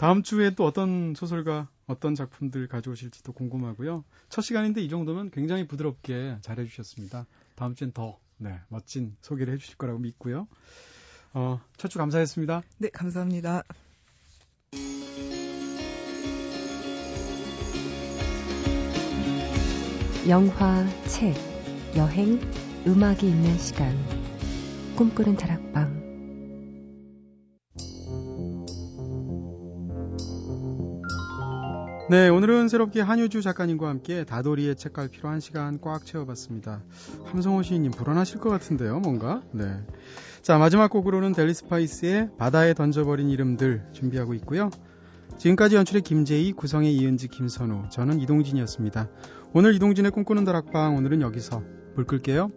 다음 0.00 0.22
주에 0.22 0.50
또 0.50 0.64
어떤 0.64 1.14
소설가, 1.14 1.68
어떤 1.86 2.14
작품들 2.14 2.66
가져오실지도 2.66 3.32
궁금하고요. 3.32 4.04
첫 4.28 4.42
시간인데 4.42 4.80
이 4.82 4.88
정도면 4.88 5.30
굉장히 5.30 5.66
부드럽게 5.66 6.38
잘해주셨습니다. 6.42 7.26
다음 7.54 7.74
주엔 7.74 7.92
더, 7.92 8.18
네, 8.38 8.58
멋진 8.68 9.16
소개를 9.20 9.54
해주실 9.54 9.76
거라고 9.76 9.98
믿고요. 10.00 10.48
어, 11.34 11.60
첫 11.76 11.88
주 11.88 11.98
감사했습니다. 11.98 12.62
네, 12.78 12.88
감사합니다. 12.90 13.62
영화, 20.28 20.86
책, 21.08 21.34
여행, 21.96 22.40
음악이 22.86 23.26
있는 23.28 23.58
시간. 23.58 23.96
꿈꾸는 24.96 25.36
다락방. 25.36 26.01
네, 32.10 32.28
오늘은 32.28 32.68
새롭게 32.68 33.00
한효주 33.00 33.42
작가님과 33.42 33.88
함께 33.88 34.24
다도리의 34.24 34.74
책갈 34.76 35.08
필요 35.08 35.28
한 35.28 35.40
시간 35.40 35.80
꽉 35.80 36.04
채워봤습니다. 36.04 36.82
함성호 37.26 37.62
시인님 37.62 37.92
불안하실 37.92 38.40
것 38.40 38.50
같은데요, 38.50 38.98
뭔가? 38.98 39.42
네. 39.52 39.64
자, 40.42 40.58
마지막 40.58 40.90
곡으로는 40.90 41.32
델리 41.32 41.54
스파이스의 41.54 42.30
바다에 42.38 42.74
던져버린 42.74 43.30
이름들 43.30 43.90
준비하고 43.92 44.34
있고요. 44.34 44.70
지금까지 45.38 45.76
연출의 45.76 46.02
김재희, 46.02 46.52
구성의 46.52 46.94
이은지, 46.94 47.28
김선우, 47.28 47.88
저는 47.90 48.20
이동진이었습니다. 48.20 49.08
오늘 49.54 49.74
이동진의 49.74 50.10
꿈꾸는 50.10 50.44
다락방 50.44 50.96
오늘은 50.96 51.22
여기서 51.22 51.62
불 51.94 52.04
끌게요. 52.04 52.50